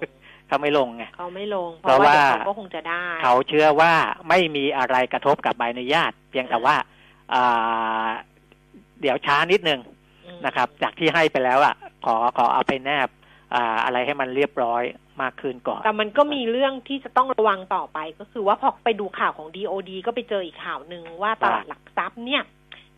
[0.49, 3.93] เขาไม่ลงไงเขาไม่ลง เพเพราะราะว่าว่าเดี๋ยวเขาก็คงจะได้ เขาเชื่อว่า
[4.29, 6.75] ไม่มีอะไรกระทบกับใบอนุญาต เพียงแต่ว่า
[7.33, 8.07] อ่า
[9.01, 9.79] เดี๋ยวช้านิดนึง
[10.25, 13.09] อืมนะครับ จากที่ให้ไปแล้วอะ ขอขอเอาไปแนบ
[13.55, 14.83] อ่าอะไรให้มันเรียบร้อย
[15.21, 22.43] มากขึ้นก่อน แต่มันก็มีเรื่องที่จะต้องระวังต่อไป ก็คือว่าพอไปดูข่าวของ DOD ก็ไปเจออีกข่าวหนึ่งว่าตลาดหลักทรัพย์เนี่ย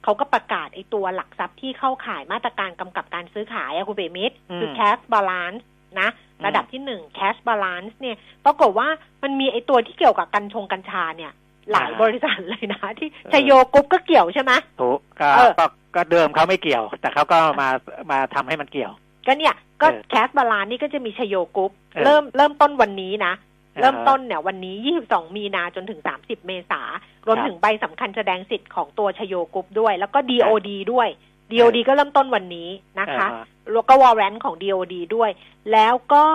[0.04, 5.62] เขาก็ประกาศไอ้ตัวหลักทรัพย์ที่เข้าข่ายมาตรการกำกับการซื้อขายอะคุณเบมิตรอืมคือ cash balance
[6.00, 8.88] นะอืมระดับที่หนึ่ง cash balance เนี่ยปรากฏว่า
[9.24, 11.32] มันมีไอ้ตัวที่เกี่ยวกับกัญชงกัญชาเนี่ย
[11.72, 14.52] หลายบริษัทเลยนะ ที่ชโยกรุ๊ปก็เกี่ยวใช่ไหม
[14.82, 17.68] ถูกก็เออก็ก็เดิมเขาไม่เกี่ยว แต่เขาก็มา
[18.12, 18.92] มาทำให้มันเกี่ยว
[19.28, 23.34] ก็เนี่ยก็เออ cash balance นี่ก็จะมีชโยกรุ๊ปเออเริ่มเริ่มต้นวันนี้นะ
[23.76, 24.76] อ่าเริ่มต้นเนี่ยวันนี้
[25.08, 26.82] 22 มีนาจนถึง 30 เมษา
[27.26, 31.08] รวมครับถึงใบสำคัญแสดงสิทธิ์ของตัวชโยกรุ๊ปด้วย แล้วก็ DOD ด้วย
[31.54, 35.30] DOD ก็เริ่มต้นวันนี้นะคะอ่าฮแล้วก็ warrant ของ DOD ด้วย
[35.72, 36.26] แล้วก็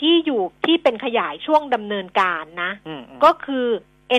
[0.00, 3.66] ที่อยู่ที่เป็นขยายช่วงดำเนินการนะอืมอืมก็คือ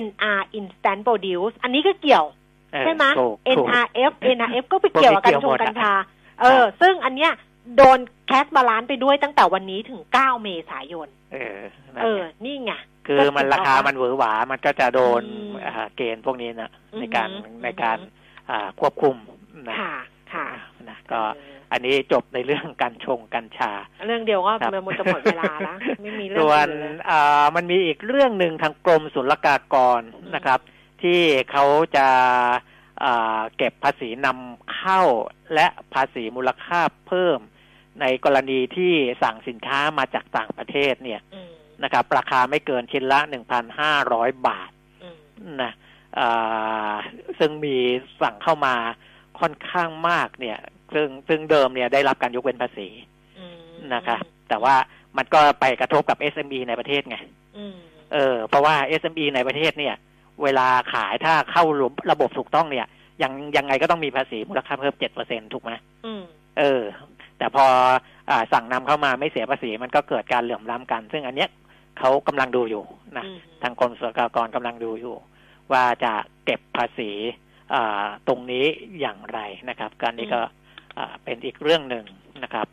[0.05, 2.25] NR Instant Produce อันนี้ก็เกี่ยว
[2.73, 5.93] เออใช่ไหมถูกถูก NRF NRF ก็ไปเกี่ยวกับกัญชงกัญชา
[6.41, 7.31] เออครับซึ่งอันเนี้ย
[7.77, 11.59] โดน cash balance ไปด้วยตั้งแต่วันนี้ถึง 9 เมษายน เออ
[11.95, 12.73] นั่นเออไงนี่ไง
[13.07, 17.97] คือมันก็ราคาถือว่ามันหวือหวา มันก็จะโดนอืมอ่าเกณฑ์พวกนี้นะอือหือในการอือหือในการ
[18.49, 19.15] อ่าควบคุม
[19.69, 19.75] นะ
[20.33, 23.71] ค่ะค่ะนะก็เอออันนี้จบในเรื่องการชงกัญชา
[24.07, 30.59] เรื่องเดียวก็ครับมันจะหมดเวลาแล้วไม่มีเรื่องส่วนอื่นเลยอ่ามันมีอีกเรื่องหนึ่งทางกรมศุลกากรอืมนะครับ
[31.03, 31.65] ที่เขา
[31.97, 32.07] จะ
[33.03, 35.01] อ่าเก็บภาษีนำเข้า
[35.53, 37.39] และภาษีมูลค่าเพิ่ม
[38.01, 41.51] ในกรณีที่สั่งสินค้ามาจากต่างประเทศเนี่ยอืม
[41.83, 44.71] นะครับราคาไม่เกินชิ้นละหนึ่งพันห้าร้อยบาท
[45.03, 45.17] อืม
[45.63, 45.73] นะ
[46.19, 46.93] อ่า
[47.39, 47.75] ซึ่งมี
[48.21, 48.75] สั่งเข้ามา
[49.41, 50.57] ค่อนข้างมากเนี่ย
[50.93, 52.87] ซึ่งซึ่งเดิมเนี่ยได้รับการยกเว้นภาษี
[53.39, 53.59] อืม
[53.93, 54.75] นะครับแต่ว่า
[55.17, 57.17] มันก็ไปกระทบกับ SME ในประเทศไง
[57.57, 57.75] อืม
[58.13, 59.95] เออเพราะว่า SME ในประเทศเนี่ย
[60.43, 61.63] เวลาขายถ้าเข้า
[62.11, 62.87] ระบบถูกต้องเนี่ย
[63.23, 65.71] ยังยังไงก็ต้องมีภาษีมูลค่าเพิ่มเจ็ดเปอร์เซ็นถูกไหม
[66.05, 66.23] อืม
[66.59, 66.83] เออ
[67.37, 67.65] แต่พอ
[68.29, 71.49] อาสั่งนำเข้ามาไม่เสียภาษีมันก็เกิดการเหลื่อมล้ำกัน ซึ่งอันเนี้ย
[71.99, 72.83] เขากำลังดูอยู่
[73.17, 75.15] นะอืมทางกรมศุลกากรกำลังดูอยู่
[75.71, 76.13] ว่าจะ
[76.45, 77.50] เก็บภาษีอ่า
[78.27, 78.65] ตรงนี้
[78.99, 80.41] อย่างไรนะครับ การนี้ก็
[80.97, 82.05] อ่าเป็นอีกเรื่องหนึ่ง
[82.43, 82.67] นะครับ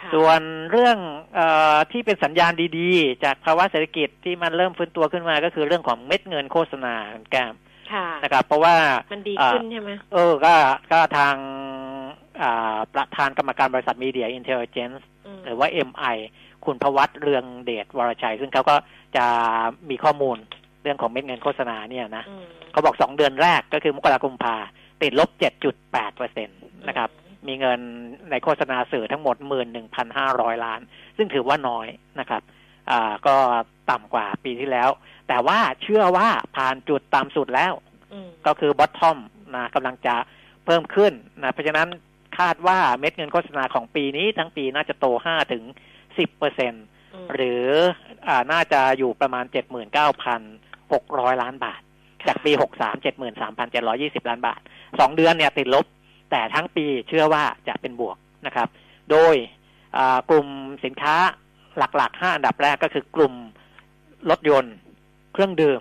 [0.00, 0.98] ค่ะส่วนเรื่อง
[1.34, 1.40] เอ
[1.74, 7.54] อที่เป็นสัญญาณดีๆ จากภาวะเศรษฐกิจที่มันเริ่มฟื้นตัวขึ้นมาก็คือเรื่องของเม็ดเงินโฆษณาคุณแก้ม
[7.92, 8.76] ค่ะนะครับเพราะว่า
[9.12, 10.54] มันดีขึ้นใช่ไหมเออก็
[10.92, 11.34] ก็ทาง
[12.42, 16.16] อ่าประธานกรรมการบริษัทมีเดียอินเทลเจนซ์มหรือว่า MI
[16.64, 18.76] คุณพวัตเรืองเดชวรชัย ซึ่งเขาก็
[19.16, 19.26] จะ
[19.90, 20.36] มีข้อมูล
[20.84, 24.56] เรื่องของเม็ดเงินโฆษณาเนี่ยนะอืมเขาบอกสองเดือนแรกก็คือมกราคมพา
[25.02, 25.30] ติดลบ
[25.72, 26.52] 7.8เปอร์เซ็นต
[26.88, 27.10] นะครับ
[27.48, 27.80] มีเงิน
[28.30, 29.36] ในโฆษณาสื่อทั้งหมด
[30.00, 30.80] 11,500ล้าน
[31.16, 31.86] ซึ่งถือว่าน้อย
[32.20, 32.42] นะครับ
[32.90, 33.36] อ่าก็
[33.90, 34.90] ต่ำกว่าปีที่แล้ว
[35.28, 37.72] แต่ว่าเชื่อว่าผ่านจุดต่ำสุดแล้ว
[38.12, 39.18] อืมก็คือบอททอม
[39.54, 40.14] นะกำลังจะ
[40.64, 41.88] เพิ่มขึ้นนะเพราะฉะนั้น
[42.38, 45.62] คาดว่าเม็ดเงินโฆษณาของปีนี้ทั้งปีน่าจะโต5ถึง
[46.06, 46.76] 10เปอร์เซ็นม
[47.34, 47.64] หรือ
[48.28, 49.44] อ่าน่าจะอยู่ประมาณ
[50.90, 51.80] 79,600ล้านบาท
[52.28, 53.04] จากปี63
[53.62, 54.60] 73,720ล้านบาท
[55.00, 55.86] สองเดือนเนี่ยติดลบ
[56.30, 58.16] แต่ทั้งปีเชื่อว่าจะเป็นบวก
[58.46, 58.68] นะครับ
[59.10, 59.34] โดย
[59.96, 60.46] อ่ากลุ่ม
[60.84, 61.14] สินค้า
[61.78, 63.34] หลักๆ5อันดับแรกก็คือกลุ่ม
[64.30, 64.74] รถยนต์
[65.32, 65.80] เครื่องดื่ม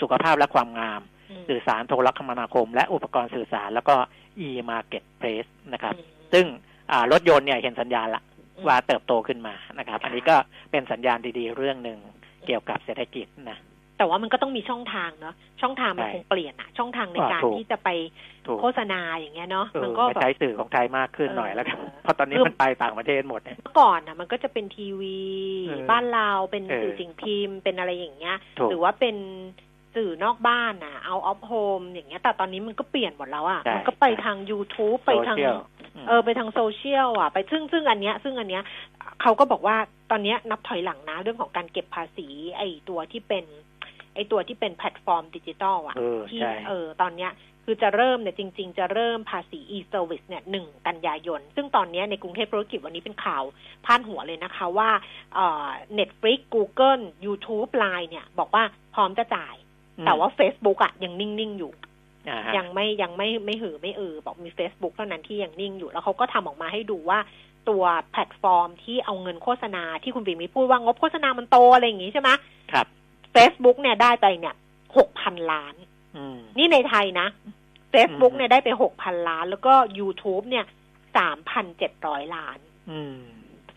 [0.00, 3.94] สุขภาพและความงามอืมสื่อสารโทรคมนาคม และอุปกรณ์สื่อสารแล้วก็
[4.46, 6.46] e-marketplace นะครับอืมซึ่ง
[6.92, 8.22] อ่ารถยนต์เนี่ยเห็นสัญญาณละ
[8.56, 10.36] อืมว่าเติบโตขึ้นมานะครับค่ะอันนี้ก็
[10.70, 11.98] เป็นสัญญาณดีๆเรื่องหนึ่ง
[12.46, 13.58] เกี่ยวกับเศรษฐกิจนะ
[14.00, 17.88] แต่ว่ามันก็ต้องมีช่องทางเนาะช่องทางมันใช่คงเปลี่ยนอะช่องทางในอ่าการถูกที่จะไป
[18.46, 25.20] ถูกโฆษณาอย่างเงี้ยเนาะเออมันก็มาแบบใช้สื่อของไทยมากขึ้นเออหน่อยแล้วกันเพราะตอนนี้คือมันไปต่างประเทศหมดเนี่ยเมื่อก่อนอะมันก็จะเป็นทีวี
[25.66, 29.16] เออบ้านเราเป็นเออสื่อสิ่งพิมพ์เป็นอะไรอย่างเงี้ยถูกหรือว่าเป็น
[29.94, 35.58] สื่อนอกบ้านอะ out of home อย่างเงี้ย แต่ตอนนี้มันก็เปลี่ยนหมดแล้วอะใช่มันก็ไปทาง YouTube ไปทางโซเชียล
[36.04, 38.62] มเออไปทางโซเชียลอะ ไปซึ่งซึ่งอันเนี้ย ซึ่งอันเนี้ย
[39.22, 39.76] เขาก็บอกว่า
[40.10, 43.44] ตอนเนี้ยนับถอยหลังนะเรื่องของการเก็บภาษีไอ้ตัวที่เป็น
[44.14, 47.32] ไอ้ตัวที่เป็นแพลตฟอร์มดิจิตอลอะเออที่ใช่เออตอนเนี้ย
[47.64, 53.42] คือจะเริ่มเนี่ยจริง ๆ จะเริ่มภาษี e-service เนี่ยหนึ่งกันยายน ซึ่งตอนเนี้ยในกรุงเทพธุรกิจวันนี้เป็นข่าว
[53.84, 54.90] พาดหัวเลยนะคะว่า
[55.34, 59.54] เอ่อ Netflix Google YouTube Line เนี่ย บอกว่าพร้อมจะจ่าย
[60.06, 61.72] แต่ว่า Facebook อะยังนิ่ง ๆ อยู่
[62.28, 67.18] อ่าฮะยังไม่ยังไม่ไม่หือไม่เออบอกมี Facebook เท่านั้นที่ยังนิ่งอยู่ แล้วเขาก็ทำออกมาให้ดูว่า
[67.68, 72.30] ตัวแพลตฟอร์มที่เอาเงินโฆษณาที่คุณปิ่มมีพูดว่างบโฆษณามันโตอะไรอย่างงี้ใช่ไหม
[72.72, 72.86] ครับ
[73.34, 74.54] Facebook เนี่ยได้ไปเนี่ย
[74.96, 75.74] หกพันล้าน
[76.16, 77.28] อืมนี่ในไทยนะ
[77.94, 80.64] Facebook อืมเนี่ยได้ไปหกพันล้าน แล้วก็ YouTube เนี่ย
[81.16, 82.58] สามพันเจ็ดร้อยล้าน
[82.90, 83.16] อืม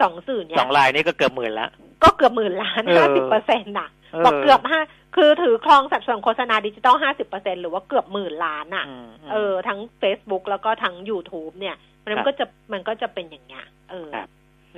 [0.01, 1.69] สองสื่อเนี่สยองลายนี่ก็เกือบหมื่นละ
[2.03, 3.89] ก็เกือบหมื่นล้านเออห้าสิบเปอร์เซ็นต์่ะ
[4.25, 4.79] บอกเกือบห้า
[5.15, 14.29] คือถือครองสัดส่วนโฆษณาดิจิตอลห้าสิบเปอร์เซ็นหรือว่าเกือบหมื่นล้านอะมมเออ ทั้ง Facebook แล้วก็ทั้ง YouTube เนี่ย มันครับก็จะมันก็จะเป็นอย่างเงี้ยเออครับ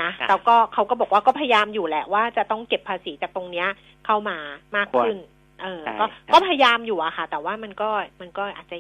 [0.04, 3.68] นะครับแล้วก็เขาก็บอกว่าก็พยายามอยู่แหละว่าจะต้องเก็บภาษีจากตรงเนี้ย
[4.06, 4.38] เข้ามา
[4.76, 5.18] มากขึ้น
[5.62, 7.90] เออใช่ก็ใช่ก็พยายามอยู่อะค่ะ แต่ว่ามันก็
[8.22, 8.78] มันก็อาจจะ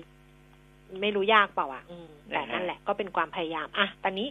[1.02, 4.28] ไม่รู้ยากเปล่าอะอืมแต่นั่นแหละก็เป็นความพยายามอะตอนนี้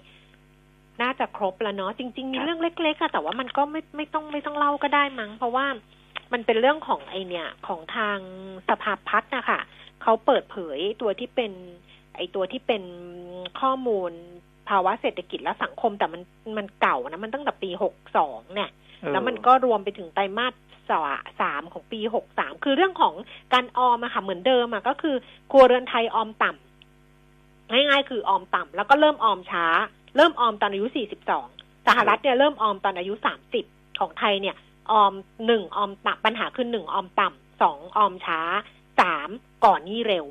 [1.02, 5.66] น่าจะครบแล้วเนาะจริง ๆ มีเรื่องเล็กๆอะแต่ว่ามันก็ไม่ไม่ต้องไม่ต้องเล่าก็ได้มั้ง เพราะว่า
[6.32, 8.18] มันเป็นเรื่องของไอเนี่ยของทาง
[8.68, 9.60] สภาพัฒน์นะคะ
[10.02, 11.52] เขาเปิดเผยตัวที่เป็น
[12.16, 12.82] ไอตัวที่เป็น
[13.60, 14.12] ข้อมูล
[14.68, 16.22] ภาวะเศรษฐกิจและสังคมแต่มัน
[16.58, 20.54] มันเก่านะ มันตั้งแต่ปีหกสองเนี่ยเออแล้วมันก็รวมไปถึงไตรมาส
[20.90, 21.00] สา
[21.40, 23.14] สามของปีหกสามคือเรื่องของ
[23.54, 25.16] การออมอะค่ะเหมือนเดิมอะก็คือ
[25.50, 29.64] ครัวเรือนไทยออมต่ำง่ายๆคือออมต่ำแล้วก็เริ่มออมช้า
[30.16, 31.46] เริ่มออมตอนอายุสี่สิบสอง
[31.86, 33.64] สหรัฐเนี่ยเริ่มออมตอนอายุสามสิบ
[34.00, 34.56] ของไทยเนี่ย
[34.90, 35.12] ออม
[35.46, 38.40] หนึ่งออมต่ำปัญหาคือหนึ่งออมต่ำสองออมช้า
[39.00, 39.28] สาม
[39.64, 40.26] ก่อนหนี้เร็ว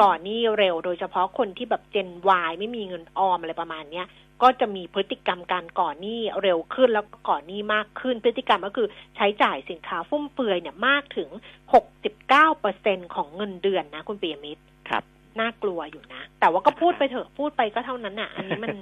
[0.00, 2.08] ก่อนหนี้เร็วโดยเฉพาะคนที่แบบเจน
[2.48, 4.06] Y ไม่มีเงินออมอะไรประมาณเนี้ย
[4.42, 11.28] ก็จะมีพฤติกรรมการก่อนหนี้เร็วขึ้นแล้วก็ก่อนหนี้มากขึ้น พฤติกรรมก็คือใช้จ่ายสินค้าฟุ่มเฟือยเนี่ยมากถึง
[11.74, 15.02] 69เปอร์เซ็นของเงินเดือนนะคุณปียมิตรครับ
[15.40, 18.76] น่ากลัวอยู่นะ แต่ว่าก็พูดไปเถอะพูดไปก็เท่านั้นน่ะ อันนี้มัน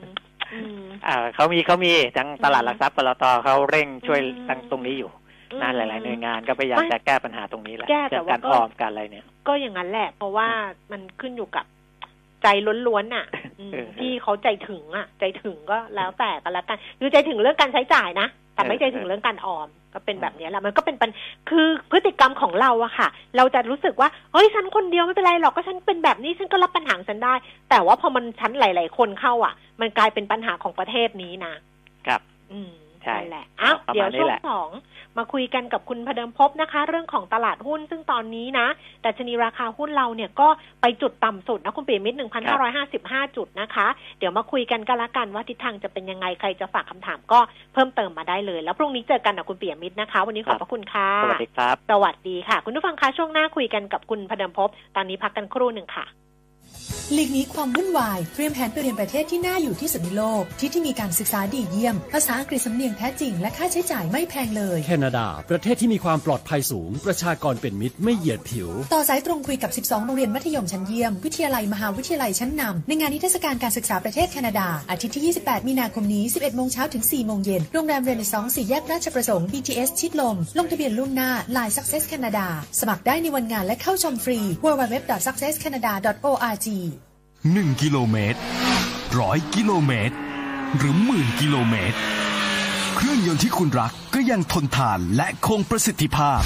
[0.53, 5.11] อืมอ่าเขามีเขามีทั้งตลาดหลักทรัพย์ปตทเขาเร่งช่วยอืมตั้งตรงนี้อยู่
[5.63, 10.49] นะหลาย ๆ หน่วยมงานก็พยายามไม่จะแก้ปัญหาตรงนี้แหละแก้แต่เรื่องว่าการก็ออมการอะไรเนี่ย ก็อย่างนั้นแหละ เพราะว่า
[10.93, 11.65] มันขึ้นอยู่กับ
[12.43, 12.49] ใจ
[12.87, 13.27] ล้วนๆน่ะ
[13.61, 21.11] อืมเออที่เขาใจถึงอะ ใจถึงก็แล้วแต่กันละกันคือใจถึงเรื่องการใช้จ่ายนะแต่ไม่เออใจถึงเรื่องการออมก็เป็นแบบนี้แหละมันก็เป็นปัญ
[21.51, 27.35] คือพฤติกรรมของเราอะค่ะ เราจะรู้สึกว่าเฮ้ยฉันคนเดียวไม่เป็นไรหรอกก็ฉันเป็นแบบนี้ฉันก็รับปัญหาของฉันได้
[27.71, 31.55] แต่ว่าพอมันชั้นหลาย ๆ คนเข้าอะ มันกลายเป็นปัญหาของประเทศนี้นะ
[32.07, 32.21] ครับ
[32.53, 32.73] อืม
[33.07, 34.71] ใช่นั่นแหละอ้าวประมาณเดี๋ยวนี้ช่วแหงละสอง
[35.19, 38.67] มาคุยกันกับคุณพเดิมพบนะคะ เรื่องของตลาดหุ้นซึ่งตอนนี้นะ
[39.03, 40.49] แต่ชนีราคาหุ้นเราเนี่ยก็
[40.81, 42.17] ไปจุดต่ำสุดนะคุณเปียมิตร
[42.77, 43.87] 1,555จุดนะคะ
[44.19, 47.41] เดี๋ยวมาคุยกันกันละกันว่าทิศทางจะเป็นยังไงใครจะฝากคำถามก็
[47.73, 56.07] เพิ่มเติมมาได้เลย แล้วพรุ่งนี้เจอกันนะคุณเปียมิตรนะคะ วันนี้ขอบพระคุณค่ะสวัสดีครับสวัสดีค่ะ คุณผู้ฟังคะช่วงหน้าคุยกันกับคุณพเดิมพบ ตอนนี้พักกันครู่หนึ่งค่ะ
[57.15, 77.05] หลีกหนีความวุ่นวายเตรียมแผนไปเรียนประเทศที่น่าอยู่ที่สุดในโลก ที่ที่มีการศึกษาดีเยี่ยม ภาษาอังกฤษสำเนียงแท้จริง และค่าใช้จ่ายไม่แพงเลย แคนาดา ประเทศที่มีความปลอดภัยสูง ประชากรเป็นมิตรไม่เหยียดผิว ต่อสายตรงคุยกับ 12 โรงเรียนมัธยมชั้นเยี่ยม วิทยาลัยมหาวิทยาลัยชั้นนำในงานนิทรรศการการศึกษาประเทศแคนาดา อาทิตย์ที่ 28 มีนาคมนี้ 11 โมงเช้าถึง
[77.17, 82.47] 4 โมงเย็น โรงแรมเรเนซองสี่แยกราชประสงค์ BTS ชิดลม ลงทะเบียนล่วงหน้า Line Success Canada
[82.81, 86.69] สมัครได้ในวันงานและเข้าชมฟรี www.successcanada.org
[87.55, 88.39] 1 กิโลเมตร
[89.19, 90.17] ร้อยกิโลเมตร
[90.77, 91.99] หรือหมื่นกิโลเมตร
[92.95, 96.41] เครื่องยนต์ที่คุณรักก็ยังทนทานและคงประสิทธิภาพ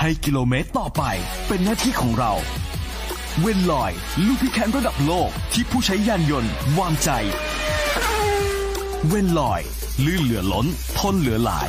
[0.00, 1.02] ให้กิโลเมตรต่อไป
[1.46, 2.32] เป็นหน้าที่ของเรา
[3.40, 3.92] เวนลอย
[4.26, 7.10] ลูพิแคนระดับโลกที่ผู้ใช้ยานยนต์วางใจ
[9.08, 9.60] เวนลอย
[10.04, 10.66] ลื่นเหลือล้น
[10.98, 11.68] ทนเหลือหลาย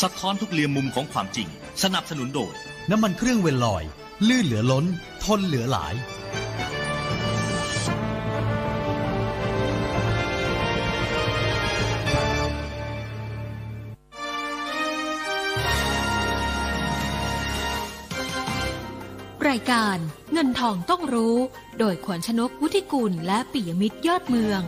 [0.00, 1.48] สะท้อนทุกเรียมมุมของความจริง
[1.82, 2.54] สนับสนุนโดย
[2.90, 3.84] น้ำมันเครื่องเวลลอย
[4.28, 4.84] ลื่นเหลือล้น
[5.24, 5.94] ทนเหลือหลาย
[19.48, 19.98] รายการ
[20.32, 21.36] เงินทองต้องรู้
[21.78, 24.62] โดยขวัญชนกวุฒิกุลและปิยมิตรยอดเมือง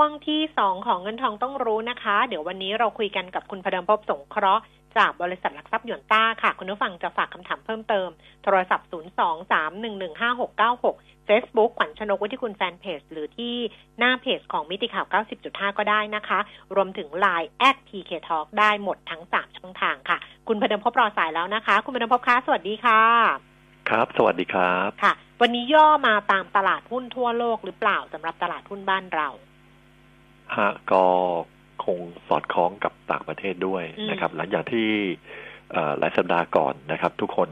[0.00, 4.62] ช่วงที่สองของเงินทองต้องรู้นะคะ เดี๋ยววันนี้เราคุยกันกับคุณพดมภพสงเคราะห์
[4.96, 8.08] จากบริษัทหลักทรัพย์หยวนต้าค่ะ คุณผู้ฟังจะฝากคำถามเพิ่มเติม
[8.44, 13.54] โทรศัพท์ 0 2 3 1 1 5 6 9 6 Facebook ขวัญชนกวุฒิคุณแฟนเพจ หรือที่
[13.98, 15.06] หน้าเพจของมิติข่าว
[15.42, 16.38] 90.5 ก็ได้นะคะ
[16.74, 20.18] รวมถึง Line แอด PK Talk ได้หมดทั้ง 3 ช่องทางค่ะ
[20.48, 23.02] คุณพดมภพรอสายแล้วนะคะ คุณพดมภพคะสวัสดีค่ะ
[23.88, 29.47] ครับ สวัสดีครับ ค่ะ วันนี้ย่อมาตามตลาดหุ้นทั่วโลกหรือเปล่าสำหรับตลาดหุ้นบ้านเราฮะ
[30.92, 31.04] ก็
[31.84, 34.88] คงสอดคล้องกับต่างประเทศด้วยอืมนะครับ หลังจากที่
[35.72, 37.50] เอ่อหลายสัปดาห์ก่อนนะครับ ทุกคน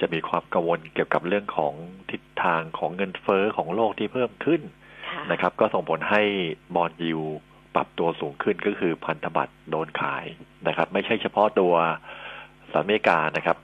[0.00, 1.74] จะมีความกังวลเกี่ยวกับเรื่องของ
[2.10, 4.62] ทิศทางของเงินเฟ้อของโลกที่เพิ่มขึ้น
[5.08, 6.22] ค่ะนะครับ ก็ส่งผลให้
[6.74, 7.20] บอลยิว
[7.74, 10.24] ปรับตัวสูงขึ้นก็คือพันธบัตรโดนขาย
[10.68, 11.74] นะครับ ไม่ใช่เฉพาะตัว
[12.70, 13.58] สหรัฐอเมริกานะครับ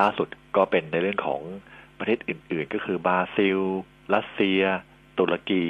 [0.00, 1.40] ล่าสุดก็เป็นในเรื่องของ
[1.98, 3.58] ประเทศอื่น ๆ ก็คือบราซิล
[4.14, 4.60] รัสเซีย
[5.18, 5.64] ตุรกี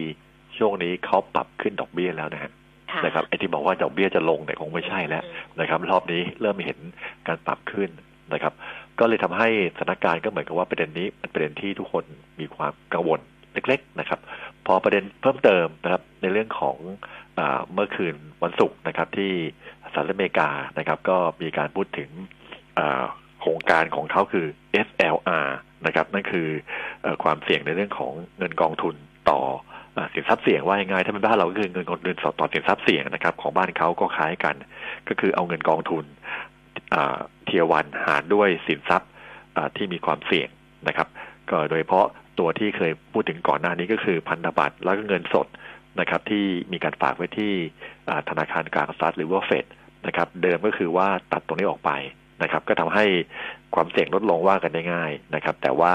[0.59, 2.53] ช่วงนี้เขาปรับขึ้นดอกเบี้ยแล้วนะฮะ
[2.93, 6.79] ค่ะนะครับไอ้ที่บอกว่าดอกเบี้ยจะลงเนี่ยคงไม่ใช่แล้วอืมนะครับ รอบนี้เริ่มเห็น
[7.27, 7.91] การปรับขึ้น
[8.33, 8.53] นะครับ
[8.99, 9.49] ก็เลยทำให้
[9.79, 12.05] สถานการณ์ก็เหมือนกับว่าประเด็นนี้เป็นประเด็นที่ทุกคน
[12.41, 13.21] มีความกังวล
[13.53, 14.21] เล็กๆนะครับ
[14.67, 16.77] พอประเด็นเพิ่มเติมนะครับในเรื่องของ
[17.39, 19.33] อาเมื่อคืนวันศุกร์นะครับ ที่
[19.93, 20.49] สหรัฐอเมริกา
[20.79, 22.11] นะครับ ก็มีการพูดถึง
[22.79, 23.03] อ่า
[23.41, 24.47] โครงการของเขาคือ
[24.87, 25.49] SLR
[25.87, 26.49] นะครับ นั่นคือ
[27.03, 28.95] เออความเสี่ยงในเรื่องของเงินกองทุน
[29.31, 29.41] ต่อ
[29.71, 29.72] อ่า
[30.15, 34.55] สินทรัพย์เสี่ยงว่ายังไงถ้าเป็นบ้านเราก็คือเงินกองทุนสดต่อสินทรัพย์เสี่ยงนะครับ ของบ้านเขาก็คล้ายกัน
[35.09, 36.05] ก็คือเอาเงินกองทุน
[37.45, 39.11] เทียวันหารด้วยสินทรัพย์
[39.57, 40.49] อ่าที่มีความเสี่ยง
[40.89, 41.09] นะครับ
[41.51, 42.07] ก็โดยเฉพาะ
[42.39, 45.47] ตัวที่เคยพูดถึงก่อนหน้านี้ก็คือพันธบัตรแล้วก็เงินสด
[46.01, 47.53] นะครับ ที่มีการฝากไว้ที่
[48.09, 49.65] อ่าธนาคารกลางสหรัฐหรือว่าเฟด
[50.07, 51.91] นะครับ เดิมก็คือว่าตัดตรงนี้ออกไป
[52.43, 53.05] นะครับก็ทำให้
[53.75, 55.95] ความเสี่ยงลดลงว่ากันได้ง่ายนะครับ แต่ว่า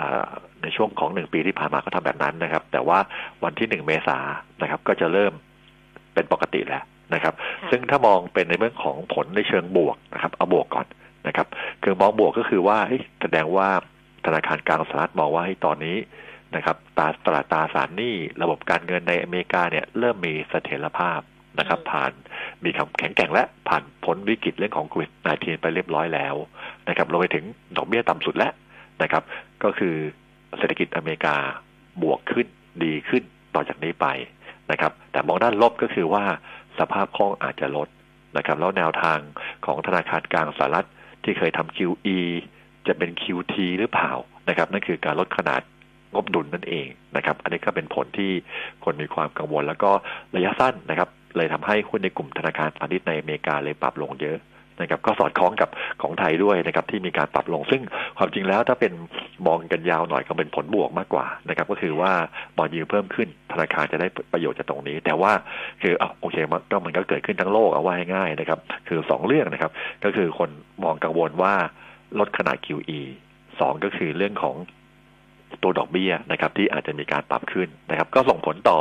[0.00, 0.28] อ่า
[0.62, 2.98] ในช่วงของหนึ่งปีที่ผ่านมาก็ทำแบบนั้นนะครับ แต่ว่า
[3.44, 5.32] วันที่หนึ่งเมษายนนะครับ ก็จะเริ่ม
[6.14, 6.84] เป็นปกติแล้ว
[7.14, 10.86] นะครับค่ะซึ่งถ้ามองเป็นในเรื่องของผลในเชิงบวกนะครับเอาบวกก่อน
[11.26, 11.46] นะครับ
[11.82, 13.68] คือมองบวกก็คือว่าเฮ้ยแสดงว่า
[14.26, 15.96] ธนาคารกลางสหรัฐมองว่าให้ยตอนนี้
[16.56, 21.20] นะครับตาตลาดตราสารหนี้ระบบการเงินในอเมริกาเนี่ยเริ่มมีเสถียรภาพ
[21.58, 22.12] นะครับอืมผ่าน
[22.64, 26.34] มีคำแข็งแกร่งและผ่านพ้นวิกฤตเรื่องของโควิด -19 ไปเรียบร้อยแล้ว
[26.88, 27.44] นะครับรวมไปถึง
[27.76, 28.52] ดอกเบี้ยต่ำสุดแล้ว
[29.02, 29.22] นะครับ
[29.62, 29.94] ก็คือ
[30.58, 31.36] เศรษฐกิจอเมริกา
[32.02, 32.46] บวกขึ้น
[32.84, 33.22] ดีขึ้น
[33.54, 34.06] ต่อจากนี้ไป
[34.70, 36.24] นะครับ แต่มองด้านลบก็คือว่า
[36.78, 37.88] สภาพคล่องอาจจะลด
[38.36, 39.18] นะครับ แล้วแนวทาง
[39.66, 40.86] ของธนาคารกลางสหรัฐ
[41.24, 42.18] ที่เคยทำ QE
[42.86, 44.10] จะเป็น QT หรือเปล่า
[44.48, 45.62] นะครับ นั่นคือการลดขนาด
[46.14, 46.86] งบดุลนั่นเอง
[47.16, 48.30] นะครับ อันนี้ก็เป็นผลที่
[48.84, 49.90] คนมีความกังวลแล้วก็
[50.36, 54.38] ระยะสั้นนะครับ เลยทำให้หุ้นในกลุ่มธนาคารพาณิชย์ในอเมริกาเลยปรับลงเยอะ
[54.80, 55.70] นะครับก็สอดคล้องกับ
[56.02, 57.82] ของไทยด้วยนะครับที่มีการปรับลง ซึ่ง
[58.18, 58.92] ความจริงแล้วถ้าเป็น
[59.46, 62.12] มองกันยาวหน่อยก็เป็นผลบวกมากกว่านะครับก็คือว่า
[62.56, 65.32] บอลยิวเพิ่มขึ้นธนาคารจะได้ประโยชน์จากตรงนี้ แต่ว่า
[65.82, 68.58] คืออะโอเคมันก็มันก็เกิดขึ้นทั้งโลกเอาไว้ง่ายนะครับ
[68.88, 69.72] คือสองเรื่องนะครับ
[70.04, 70.50] ก็คือคน
[70.84, 71.54] มองกังวลว่า
[72.18, 73.00] ลดขนาด QE
[73.60, 74.56] สองก็คือเรื่องของ
[75.62, 78.78] ตัวดอกเบี้ยนะครับที่อาจจะมีการปรับขึ้นนะครับ ก็ส่งผลต่อ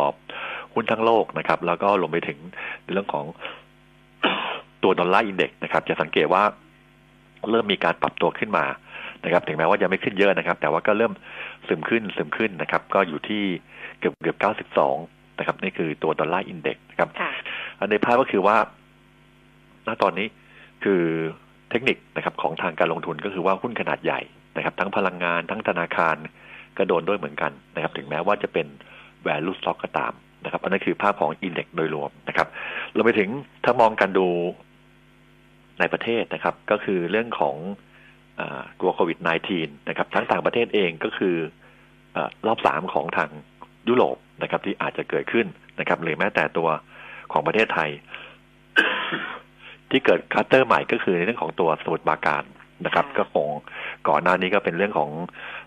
[0.73, 2.39] หุ้นทั้งโลกนะครับ แล้วก็รวมไปถึง
[2.83, 3.25] ในเรื่องของ
[4.83, 6.43] ตัว dollar index นะครับ จะสังเกตว่า
[7.49, 8.65] เริ่มมีการปรับตัวขึ้นมา
[9.23, 11.13] นะครับ ถึงแม้ว่ายังไม่ขึ้นเยอะนะครับ แต่ว่าก็เริ่ม
[11.67, 13.43] ซึมขึ้นซึมขึ้นนะครับ ก็อยู่ที่
[13.99, 14.97] เกือบเกือบเก้าสิบสอง
[15.39, 17.31] นะครับ นี่คือตัว dollar index นะครับค่ะ
[17.79, 18.57] อันในภาพก็คือว่า
[19.87, 20.27] ณตอนนี้
[20.83, 21.01] คือ
[21.69, 24.21] เทคนิคนะครับของทางการลงทุนก็คือว่าหุ้นขนาดใหญ่
[24.57, 26.15] นะครับ ทั้งพลังงานทั้งธนาคาร
[26.77, 28.67] ก็โดนด้วยเหมือนกันนะครับ ถึงแม้ว่าจะเป็น
[29.27, 30.13] value stock ก็ตาม
[30.43, 32.47] นะครับอันนั้นคือภาพของอินเด็กโดยรวมนะครับ
[32.93, 33.29] เราไปถึง
[33.63, 34.27] ถ้ามองกันดู
[35.79, 37.57] ในประเทศนะครับ ก็คือเรื่องของ
[38.39, 38.41] อ
[38.79, 39.19] กลัวโควิด
[39.53, 41.35] -19 นะครับทั้งต่างประเทศเองก็คือ
[42.15, 42.17] อ
[42.47, 43.29] รอบสามของทาง
[43.89, 45.47] ยุโรปนะครับ ที่อาจจะเกิดขึ้น
[45.79, 46.69] นะครับ หรือแม้แต่ตัว
[47.31, 47.89] ของประเทศไทย
[49.89, 52.43] ที่เกิดคัสเตอร์ใหม่ก็คือในเรื่องของตัวสมุทรปราการ
[52.85, 53.49] นะครับค่ะก็คง
[54.09, 55.09] ก่อนหน้านี้ก็เป็นเรื่องของ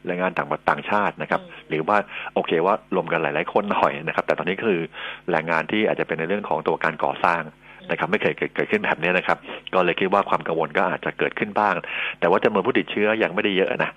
[0.07, 1.97] แรงงานต่างต่างชาตินะครับอืมหรือว่า
[2.35, 4.81] โอเคว่ารวมกันหลาย ๆ คนหน่อยนะครับ แต่ตอนนี้คือ
[5.31, 7.43] แรงงานที่อาจจะเป็นในเรื่องของตัวการก่อสร้าง
[7.91, 9.39] นะครับไม่เคยเกิดเกิดขึ้นแบบนี้นะครับ
[9.75, 11.75] ก็เลยคิดว่าความกังวลก็อาจจะเกิดขึ้นบ้าง
[12.21, 13.91] แต่ว่าจำนวนผู้ติดเชื้อยังไม่ได้เยอะนะ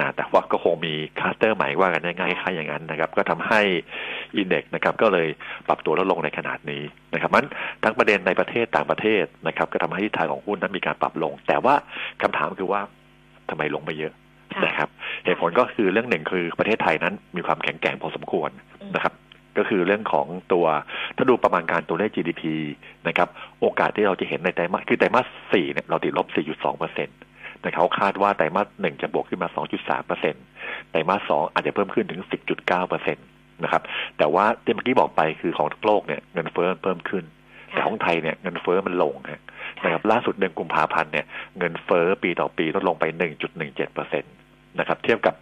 [0.00, 3.60] นะแต่ว่าก็คงมีคลัสเตอร์ใหม่ว่ากันง่ายๆคล้ายอย่างนั้นนะครับ ก็ทำให้
[4.36, 5.28] อินเด็กนะครับก็เลย
[5.68, 6.82] ปรับตัวลดลงในขนาดนี้
[7.14, 7.46] นะครับมัน
[7.84, 11.74] ทั้งประเด็นในประเทศต่างประเทศนะครับ ก็ทำให้ทิศทางของหุ้นนั้นมีการปรับลง แต่ว่า
[12.22, 12.80] คำถามคือว่า
[13.50, 14.12] ทำไมลงไปเยอะ
[14.66, 14.88] นะครับ
[15.24, 18.50] เหตุผลก็คือเรื่องหนึ่งคือประเทศไทยนั้นมีความแข็งแกร่งพอสมควร
[18.94, 19.12] นะครับ
[19.58, 20.66] ก็คือเรื่องของตัว
[21.16, 22.42] ถ้าดูประมาณการตัวเลข GDP
[23.08, 23.28] นะครับ
[23.60, 27.18] โอกาสที่เราจะเห็นในไตรมาสคือไตรมาสสี่เนี่ยเราติดลบ 4.2เปอร์เซ็นต์
[27.60, 29.48] แต่เขาคาดว่าไตรมาสหนึ่งจะบวกขึ้นมา
[29.78, 30.44] 2.3เปอร์เซ็นต์
[30.90, 33.26] ไตรมาสสองอาจจะเพิ่มขึ้นถึง 10.9เปอร์เซ็นต์
[33.62, 33.82] นะครับ
[34.18, 37.24] แต่ว่าที่เมื่อกี้บอกไปคือของทั้งโลกเนี่ยเงินเฟ้อเพิ่มขึ้น
[37.70, 39.14] แต่ของไทยเนี่ยเงินเฟ้อมันลง
[39.84, 41.26] นะครับล่าสุดเดือนกุมภาพันธ์เนี่ย
[41.58, 43.04] เงินเฟ้อปีต่อปีลดลงไป
[43.50, 44.32] 1.17เปอร์เซ็นต์
[44.78, 45.34] นะครับเทียบกับ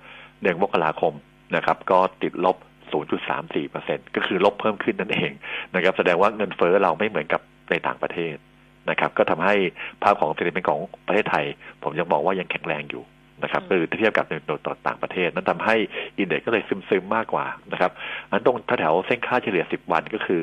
[0.42, 1.14] เดือนมกราคม
[1.56, 2.56] นะครับก็ติดลบ
[2.92, 5.32] 0.34เปอร์เซ็นก็คือลบเพิ่มขึ้นนั่นเอง
[5.74, 7.40] นะครับแสดงว่าเงินเฟ้อเราไม่เหมือนกับ
[7.70, 8.34] ในต่างประเทศ
[8.90, 9.54] นะครับ ก็ทำให้
[10.02, 11.44] ภาพของเศรษฐกิจของประเทศไทย
[11.82, 13.04] ผมยังมองว่ายังแข็งแรงอยู่
[13.42, 15.76] นะครับคือเทียบกับในต,ต่างประเทศ นั้นทำให้
[16.18, 17.92] อินเด็กซ์ก็เลยซึมๆมากกว่านะครับ
[18.30, 20.42] อันตรงแถวเส้นค่าเฉลี่ย 10 วันก็คือ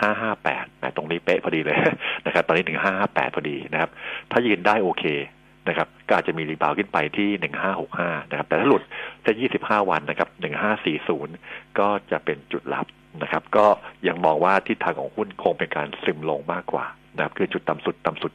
[0.00, 1.76] 1558นะตรงนี้เป๊ะพอดีเลย
[2.26, 2.64] นะครับ ตอนนี้
[3.00, 3.90] 1558พอดีนะครับ
[4.30, 5.04] ถ้ายืนได้โอเค
[5.68, 7.28] นะครับก็อาจจะมีรีบาวขึ้นไปที่
[7.80, 8.82] 1565 นะครับ แต่ถ้าหลุด
[9.26, 10.28] จะ25 วันนะครับ
[11.24, 12.86] 1540 ก็จะเป็นจุดรับ
[13.22, 13.66] นะครับ ก็
[14.08, 16.86] ยังมองว่าทิศทางของหุ้นคงเป็นการซึมลงมากกว่า
[17.16, 18.32] นะครับคือจุดต่ำสุดต่ำสุด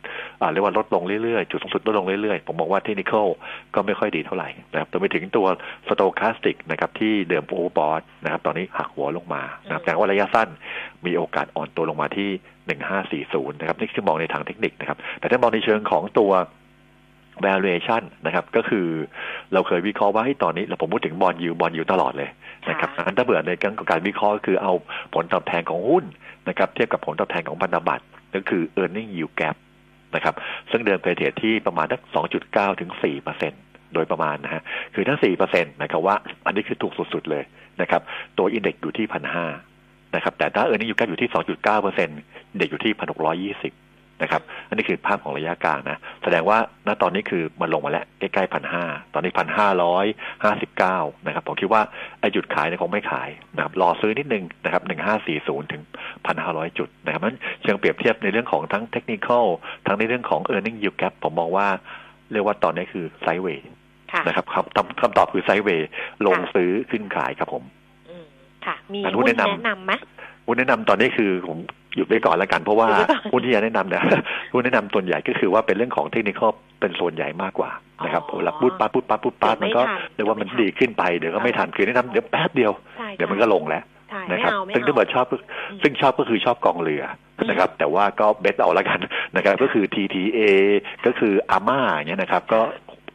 [0.52, 3.14] เรียกว่าลดลงเรื่อยๆ จุดสูงสุดลดลงเรื่อยๆ ผมมองว่าเทคนิค
[3.76, 5.48] ก็ไม่ค่อยดีเท่าไหร่นะครับตัวไปถึงตัว
[5.88, 10.50] stochastic นะครับที่เดิม overbought นะครับตอนนี้หักหัวลงมานะครับแต่ว่าระยะสั้น
[11.06, 12.30] มีโอกาสอ่อนตัวลงมาที่
[13.32, 16.32] 1540 นะครับนี่คือมองในทางเทคนิคนะครับแต่ถ้ามองในเชิงของตัว
[17.48, 18.88] valuation นะครับ ก็คือ
[19.54, 22.30] เราเคยวิเคราะห์ว่าให้ตอนนี้เราผมพูดถึง bond yield bond yield ตลอดเลย
[22.70, 23.52] นะครับอันถ้าเบื่อใน
[23.90, 24.74] การวิเคราะห์ก็คือเอา
[25.14, 26.06] ผลตอบแทนของหุ้น
[26.50, 29.56] นะครับ เทียบกับผลตอบแทนของพันธบัตรก็คือ e a r n i n g yield gap
[30.16, 30.36] นะครับ
[30.72, 32.02] ซึ่งเดิมเคยเทรดที่ประมาณสัก
[32.42, 33.54] 2.9 ถึง4เปอร์เซ็น
[33.94, 34.62] โดยประมาณนะฮะ
[34.94, 36.16] คือถ้า4เปอร์เซ็นต์นะครับว่า
[36.46, 37.44] อันนี้คือถูกสุดๆเลย
[37.82, 38.02] นะครับ
[38.38, 39.46] ตัวอินเด็กซ์อยู่ที่พันห้า
[40.16, 42.20] นะครับ แต่ถ้า e a r n i n g yield gap อยู่ที่ 2.9เปอร์เซ็นต์
[42.58, 43.74] เด็กอยู่ที่พันหกร้อยี่สิบ
[44.22, 46.58] นะครับอันนี้คือภาพของระยะกลางนะแสดงว่า
[46.88, 50.06] ณตอนนี้คือมันลงมาแล้วใกล้ๆพันห้าตอนนี้พันห้าร้อย
[50.44, 51.82] ห้าสิบเก้านะครับผมคิดว่า
[52.22, 55.82] ไอ้จุดขายเนี่ยคงไม่ขายนะครับรอซื้อนิดนึงนะครับหนึ่งห้าสี่ศูนย์ถึง
[56.26, 59.46] พันห้าร้อยจุดนะครับมันเชิงเปรียบเทียบในเรื่องของทั้งเทคนิคอล
[59.88, 61.68] ทั้งในเรื่องของ e a r n i n g yield gap ผมมองว่า
[62.32, 63.68] เรียกว่าตอนนี้คือไซด์เวย์
[64.28, 65.90] นะครับคำคำตอบคือไซด์เวย์
[66.26, 67.64] ลงซื้อขึ้นขายครับผม
[68.66, 69.94] ค่ะ มีหุ้นแนะนำไหม
[70.46, 71.58] หุ้นแนะนำตอนนี้คือผม
[71.96, 72.88] หยุดไปก่อนแล้วกัน เพราะว่า
[73.32, 74.04] หุ้นที่จะแนะนำเนี่ย
[74.54, 76.42] หุ้นแนะนำส่วนใหญ่ก็คือว่าเป็นเรื่องของเทคนิค
[76.80, 77.72] เป็นส่วนใหญ่มากกว่า
[78.04, 79.82] นะครับเวลาพูดปั๊บพูดปั๊บพูดปั๊บมันก็
[80.16, 82.72] เรียกว่ามันดีขึ้นไปเดี๋ยวก็ไม่ทันคือแนะนำเดี๋ยวแป๊บเดียว
[83.16, 83.84] เดี๋ยวมันก็ลงแล้ว
[84.32, 85.26] นะครับซึ่งที่เบิร์ดชอบ
[85.82, 87.04] ซึ่งชอบก็คือชอบกองเรือ
[87.50, 89.00] นะครับแต่ว่าก็เบสเอาแล้วกัน
[89.36, 90.40] นะครับก็คือ TTA
[91.06, 92.60] ก็คืออาม่าอย่างเงี้ยนะครับก็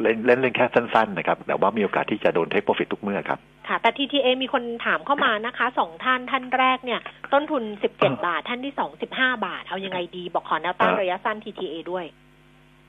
[0.03, 3.39] เล่นเล่นเล่นแค่สั้นๆนะครับแต่ว่ามีโอกาสที่จะโดนเทคโปรฟิตทุกเมื่อครับ
[3.69, 7.01] ค่ะ แต่ TTA มีคนถามเข้ามานะคะสองท่านท่านแรกเนี่ย
[7.33, 12.07] ต้นทุนสิบเจ็ดบาท ท่านที่สองสิบห้าบาท เอายังไงดี บอกขอแนวต้านระยะสั้น TTA ด้วย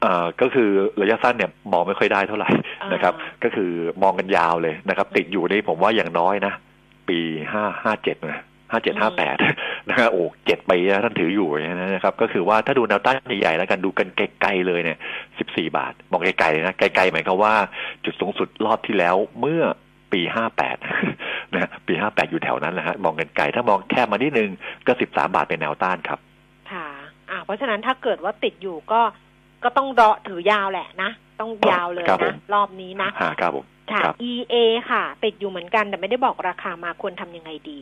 [0.02, 0.70] เอ่อก็คือ
[1.02, 2.50] ระยะสั้นเนี่ยมองไม่ค่อยได้เท่าไหร่
[2.94, 3.14] นะครับ
[3.44, 3.72] ก็คือ
[4.04, 6.54] มองกันยาวเลยนะครับ ติดอยู่นี่ผมว่าอย่างน้อยนะ
[7.10, 7.20] ปี
[7.52, 8.40] ห้าห้าเจ็ดนะ
[8.72, 9.38] ห้าเจ็ดห้าแปด
[9.90, 14.98] นะฮะโอ้เจ็ดปีท่านถืออยู่อย่างนี้นะครับ ก็คือว่าถ้าดูแนวต้านใหญ่ๆแล้วกันดูกันไกลๆเลยเนี่ย
[15.40, 17.54] สิบสี่บาท มองไกลๆนะไกลๆหมายความว่า
[18.06, 19.64] จุดสูงสุดรอบที่แล้วเมื่อ
[20.14, 20.78] ปีห้าแปด
[21.56, 24.50] นะปีห้าแปดอยู่แถวนั้นแหละฮะมองกันไกลถ้ามองแค่มานิดนึง
[24.88, 26.20] ก็สิบสามบาทเป็นแนวต้านครับ
[26.72, 26.88] ค่ะ
[27.30, 29.02] อ่าเพราะฉะนั้นถ้าเกิดว่าติดอยู่ก็
[29.64, 33.10] ก็ต้องรอถือยาวแหละนะ ต้องยาวเลยนะ รอบนี้นะ
[33.42, 34.02] ครับผมค่ะ
[34.32, 34.56] EA
[34.92, 37.80] ค่ะ ติดอยู่เหมือนกันแต่ไม่ได้บอกราคามาควรทำยังไงดี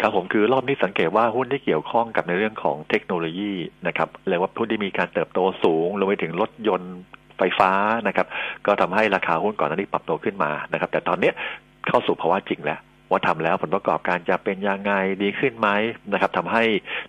[0.00, 3.52] ครับผมคือรอบนี้สังเกตว่าหุ้นที่เกี่ยวข้องกับในเรื่องของเทคโนโลยี
[3.86, 6.94] นะครับเรียกว่าหุ้นที่มีการเติบโตสูงรวมไปถึงรถยนต์
[7.38, 7.70] ไฟฟ้า
[8.08, 8.26] นะครับ
[8.66, 11.30] ก็ทำให้ราคาหุ้นก่อนหน้านี้ปรับตัวขึ้นมานะครับ แต่ตอนนี้
[11.88, 12.80] เข้าสู่ภาวะจริงแล้ว
[13.10, 15.68] ว่าทำแล้วผลประกอบการจะเป็นยังไงดีขึ้นไหม
[16.12, 16.62] นะครับทำให้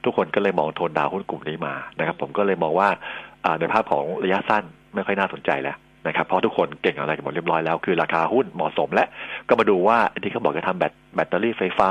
[0.03, 2.89] ทุกคนก็เลยมองโทนดาวหุ้นกลุ่มนี้มานะครับ ผมก็เลยมองว่า
[3.59, 4.63] ในภาพของระยะสั้น
[4.93, 9.05] ไม่ค่อยน่าสนใจแล้วนะครับเพราะทุกคนเก่งอะไรกันหมดเรียบร้อยแล้วคือราคาหุ้นเหมาะสมและ
[9.47, 11.89] ก็มาดูว่าที่เขาบอกจะทำแบตแบตเตอรี่ไฟฟ้า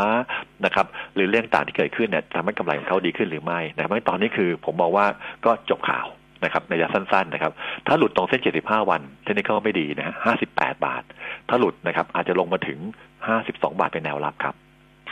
[0.65, 5.07] นะครับหรือเรื่องต่างที่เกิดขึ้นเนี่ยทำให้กำไรของเขาดีขึ้นหรือไม่นะครับตอนนี้คือผมบอกว่า
[5.45, 6.07] ก็จบข่าว
[6.45, 7.53] นะครับในระยะสั้นๆนะครับ
[7.87, 10.15] ถ้าหลุดตรงเส้น 75 วัน เทคนิคไม่ดีนะ
[10.47, 11.03] 58 บาท
[11.49, 12.79] ถ้าหลุดนะครับอาจจะลงมาถึง
[13.29, 14.55] 52 บาทเป็นแนวรับครับ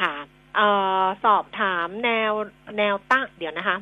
[0.00, 0.14] ค่ะ
[0.58, 0.60] อ
[1.02, 2.32] อสอบถามแนว
[2.78, 3.76] แนวตั้งเดี๋ยวนะคะ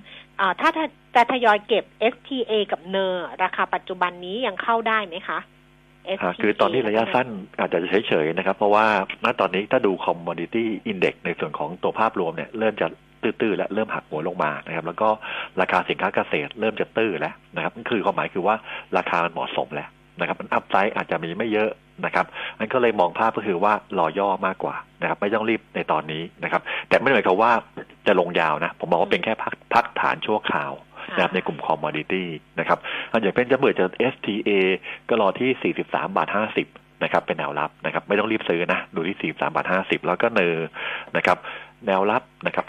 [0.60, 0.70] ถ้า
[1.14, 5.38] จะทยอยเก็บ STA กับเนอร์ราคาปัจจุบันนี้ยังเข้าได้ไหมคะ
[6.42, 7.26] คือตอนนี้ระยะสั้น
[7.58, 7.78] อาจจะ
[8.08, 8.86] เฉยๆนะครับ เพราะว่า
[9.24, 12.88] ณตอนนี้ถ้าดู commodity index ในส่วนของตัวภาพรวมเนี่ย เริ่มจะ
[13.22, 15.08] ตื้อๆและเริ่มหักหัวลงมานะครับ แล้วก็
[15.60, 18.56] ราคาสินค้าเกษตรเริ่มจะตื้อแล้วนะครับนั่นคือความหมายคือว่า
[18.96, 19.88] ราคามันเหมาะสมแล้ว
[20.20, 21.70] นะครับ มันอัพไซด์อาจจะมีไม่เยอะ
[22.04, 22.26] นะครับ
[22.58, 27.52] อันก็เลยมองภาพก็คือว่ารอย่อมากกว่านะครับ ไม่ต้องรีบในตอนนี้นะครับ แต่ไม่ได้หมายความว่า
[28.06, 30.72] จะลงยาวนะ ผมมองว่าเป็นแค่พักพักฐานชั่วคราว
[31.14, 32.78] นะครับในกลุ่มคอมมอดิตี้นะครับ
[33.10, 34.50] อันอย่างเป็นจะเบื่อจะ STA
[35.08, 36.28] ก็รอที่ 43 บาท
[36.66, 40.56] 50 นะครับ เป็นแนวรับนะครับ ไม่ต้องรีบซื้อนะ ดูที่ 43 บาท 50 แล้วก็เนอ
[41.16, 41.38] นะครับ
[41.86, 42.66] แนวรับนะครับ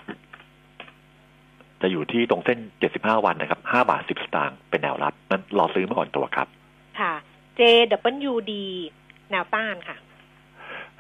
[1.84, 2.60] จะอยู่ที่ตรงเส้น
[2.92, 6.48] 75 วันนะครับ5บาท 10 สตางค์เป็นแนวรับนั้นรอซื้อมาก่อนตัวครับ
[7.00, 7.14] ค่ะ
[7.60, 8.52] JWD
[9.32, 9.98] แนวต้านค่ะ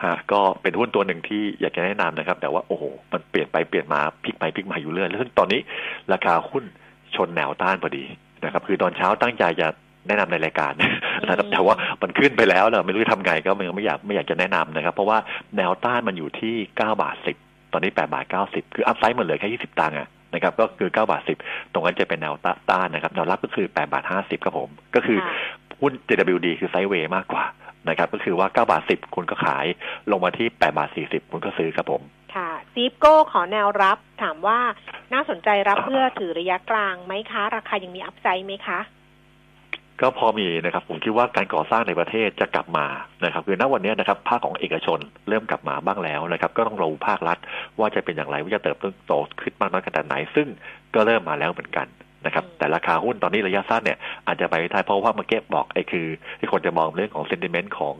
[0.03, 5.59] ฮะก็เป็นหุ้นตัวหนึ่งที่อยากจะแนะนำนะครับ แต่ว่าโอ้โหมันเปลี่ยนไปเปลี่ยนมาพลิกไปพลิกมาอยู่เรื่อยแล้วซึ่งตอนนี้
[6.13, 6.63] ราคาหุ้น
[7.15, 8.03] ชนแนวต้านพอดี
[8.43, 9.67] นะครับ คือตอนเช้าตั้งใจจะ
[10.07, 10.73] แนะนำในรายการ
[11.27, 15.17] นะครับแต่ว่ามันขึ้นไปแล้วเนะไม่รู้จะทำไงก็มันไม่อยากไม่อยากจะแนะนำนะครับ เพราะว่า
[15.57, 17.37] แนวต้านมันอยู่ที่เก้าบาทสิบ
[17.73, 21.37] ตอนนี้แปดบาทเก้าสิบคือ upside มันเหลือแค่ยี่สิบตังค์อะ นะครับก็คือเก้าบาทสิบ
[21.73, 22.35] ตรงนั้นจะเป็นแนว
[22.69, 25.19] ต้านนะครับแนวรับก็คือแปดบาทห้าสิบครับผม ก็คือ
[25.81, 27.45] หุ้น JWD คือ sideway มากกว่า
[27.89, 29.65] นะครับก็คือว่าเก้าบาทสิบคุณก็ขาย
[30.11, 32.01] ลงมาที่แปดบาทสี่สิบคุณก็ซื้อครับผม
[32.35, 34.59] ค่ะ SEAFCO ขอแนวรับถามว่า
[35.13, 38.79] น่าสนใจรับเพื่อถือระยะกลางไหมคะ ราคายังมี upside ไหมคะ
[40.01, 42.85] ก็พอมีนะครับผมคิดว่าการก่อสร้างในประเทศจะกลับมา
[43.23, 47.37] นะครับคือณวันนี้นะครับภาคของเอกชนเริ่มกลับมาบ้างแล้วนะครับ ก็ต้องรอภาครัฐ
[47.79, 48.77] ว่าจะเป็นอย่างไรว่าจะเติบ
[49.07, 50.47] โตขึ้นมากน้อยขนาดไหน ซึ่ง
[50.95, 51.87] ก็เริ่มมาแล้วเหมือนกัน
[52.25, 53.97] นะครับแต่ราคาหุ้นตอนนี้ระยะสั้นเนี่ย
[54.27, 56.07] อาจจะไปไม่ได้เพราะว่ามาเก็บบอกไอ้คือ
[56.39, 57.95] ที่คนจะมองเรื่องของเซนติเมนต์ของ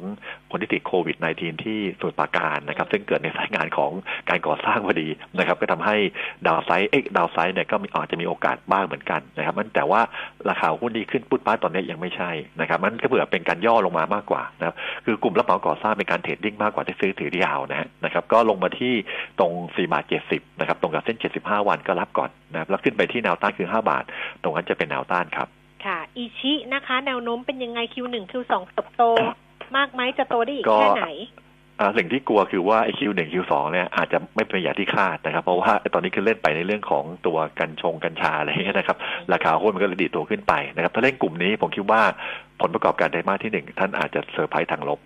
[0.52, 3.92] คนที่ติดโควิด -19 ที่สมุทรปราการนะครับ ซึ่งเกิดในสายงานของ
[4.30, 5.08] การก่อสร้างพอดี
[5.38, 5.96] นะครับ ก็ทำให้
[6.48, 10.02] ดาวไซด์เอ็กดาวไซด์เนี่ยก็มีอาจจะมีโอกาสบ้างเหมือนกันนะครับมันแต่ว่า
[10.50, 18.94] ราคาหุ้นดีขึ้นปุ๊บป้าตอนนี้ยังไม่ใช่นะครับ มันก็เผื่อเป็นการย่อลงมามากกว่านะครับคือกลุ่มรับเหมาก่อสร้างเป็นการเทรดดิ้งมากกว่าที่ซื้อถือยาวนะฮะนะครับก็ลงมาที่
[19.40, 24.04] ตรง4บาท70นะครับตรงกับเส้น 75 วันก็รับก่อนนะครับแล้วขึ้นไปที่แนวต้านคือ 5 บาท
[24.42, 25.48] ตรงนั้นจะเป็นแนวต้านครับ
[25.86, 29.04] ค่ะอีชินะคะ แนวโน้มเป็นยังไง Q1 Q2 เติบโต
[29.78, 31.08] มากไหมจะโตได้อีกแค่ไหน
[31.98, 38.98] สิ่งที่กลัวคือว่าไอคิวหนึ่งคิวสองเนี่ยอาจจะไม่เป็นอย่างที่คาดนะครับ เพราะว่าตอนนี้คือเล่นไปในเรื่องของตัวกัญชงกัญชาอะไรอย่างเงี้ยนะครับ
[39.34, 42.02] ราคาหุ้นมันก็เลยดีดตัวขึ้นไปนะครับ ถ้าเล่นกลุ่มนี้ผมคิดว่า
[42.62, 45.00] ผลประกอบการไตรมาสที่หนึ่งท่านอาจจะเซอร์ไพรส์ทางลบ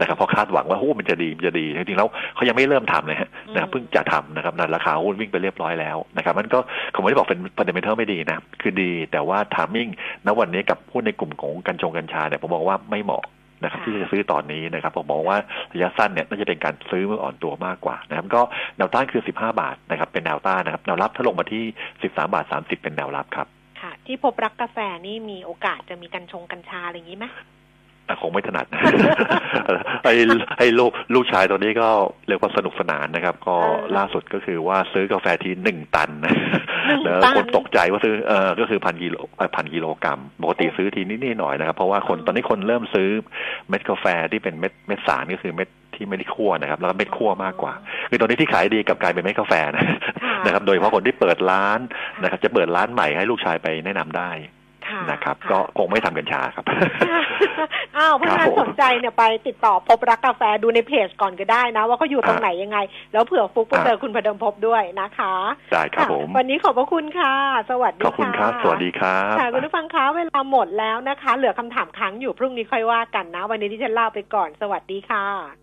[0.00, 6.58] นะครับเพราะคาดหวังว่าหุ้นมันจะดีมันจะดีจริงๆแล้วเขายังไม่เริ่มทำเลยฮะนะครับเพิ่งจะทำนะครับนั่นราคาหุ้นวิ่งไปเรียบร้อยแล้วนะครับมันก็
[6.94, 9.88] ผมไม่ได้บอกเป็น fundamental ไม่ดีนะคือดี แต่ว่า timing
[10.26, 13.24] ณวันนี้กับหุ้นในกลุ่มของกัญชงกัญชาเนี่ยผมบอกว่าไม่เหมาะ
[13.62, 15.38] นะครับที่จะซื้อตอนนี้นะครับผมมองว่า
[15.72, 18.42] ระยะสั้นเนี่ยน่าจะเป็นการซื้อเมื่ออ่อนตัวมากกว่านะครับก็
[18.76, 21.64] แนวต้านคือ 15 บาทนะครับเป็นแนวต้านนะครับแนวรับถ้าลงมาที่
[22.00, 23.46] 13 บาท 30 เป็นแนวรับครับ
[23.80, 27.26] ค่ะ ที่พบรักกาแฟนี่มีโอกาสจะมีกัญชงกัญชาอะไรอย่างนี้ไหม
[28.22, 28.66] คงไม่ถนัด
[30.04, 30.14] ไอ้
[30.58, 31.88] ไอ้ลูกลูกชายตอนนี้ก็
[32.28, 33.56] เรียกว่าสนุกสนานนะครับ ก็
[33.96, 36.34] ล่าสุดก็คือว่าซื้อกาแฟทีหนึ่งตันนะ
[37.02, 39.16] แล้วคนตกใจว่าซื้อเออก็คือพันกิโล
[39.56, 43.08] พันกิโลกรัมปกติซื้อทีนิดๆหน่อยนะครับ เพราะว่าคนตอนนี้คนเริ่มซื้อ
[43.68, 47.72] เม็ดกาแฟที่เป็นเม็ดเม็ดสารก็คือเม็ดที่ไม่ได้คั่วนะครับ แล้วก็เม็ดคั่วมากกว่า
[48.10, 49.84] คือตอนนี้ที่ขายดีกับกลายเป็นเม็ดกาแฟนะ
[50.46, 51.78] นะครับ โดยเฉพาะคนที่เปิดร้าน
[52.22, 54.30] นะครับ จะเปิดร้านใหม่ให้ลูกชายไปแนะนำได้
[55.10, 56.64] นะครับ ก็คงไม่ทำกัญชาครับ
[57.96, 62.78] อ้าวเพราะฉะนั้นสนใจเนี่ยไปติดต่อพบรักกาแฟดูในเพจก่อนก็ได้นะ ว่าเขาอยู่ตรงไหนยังไง
[63.12, 65.34] แล้วเผื่อฟุกไปเจอคุณพดมพบด้วยนะคะ
[65.72, 67.34] ได้ครับผมวันนี้ขอบพระคุณค่ะ
[67.70, 75.56] สวัสดีขอบคุณครับสวัสดีครับค่ะคุณผู้ฟังคะเวลาหมดแล้วนะคะ เหลือคำถามค้างอยู่พรุ่งนี้ค่อยว่ากันนะ วันนี้ที่ฉันเล่าไปก่อนสวัสดีค่ะ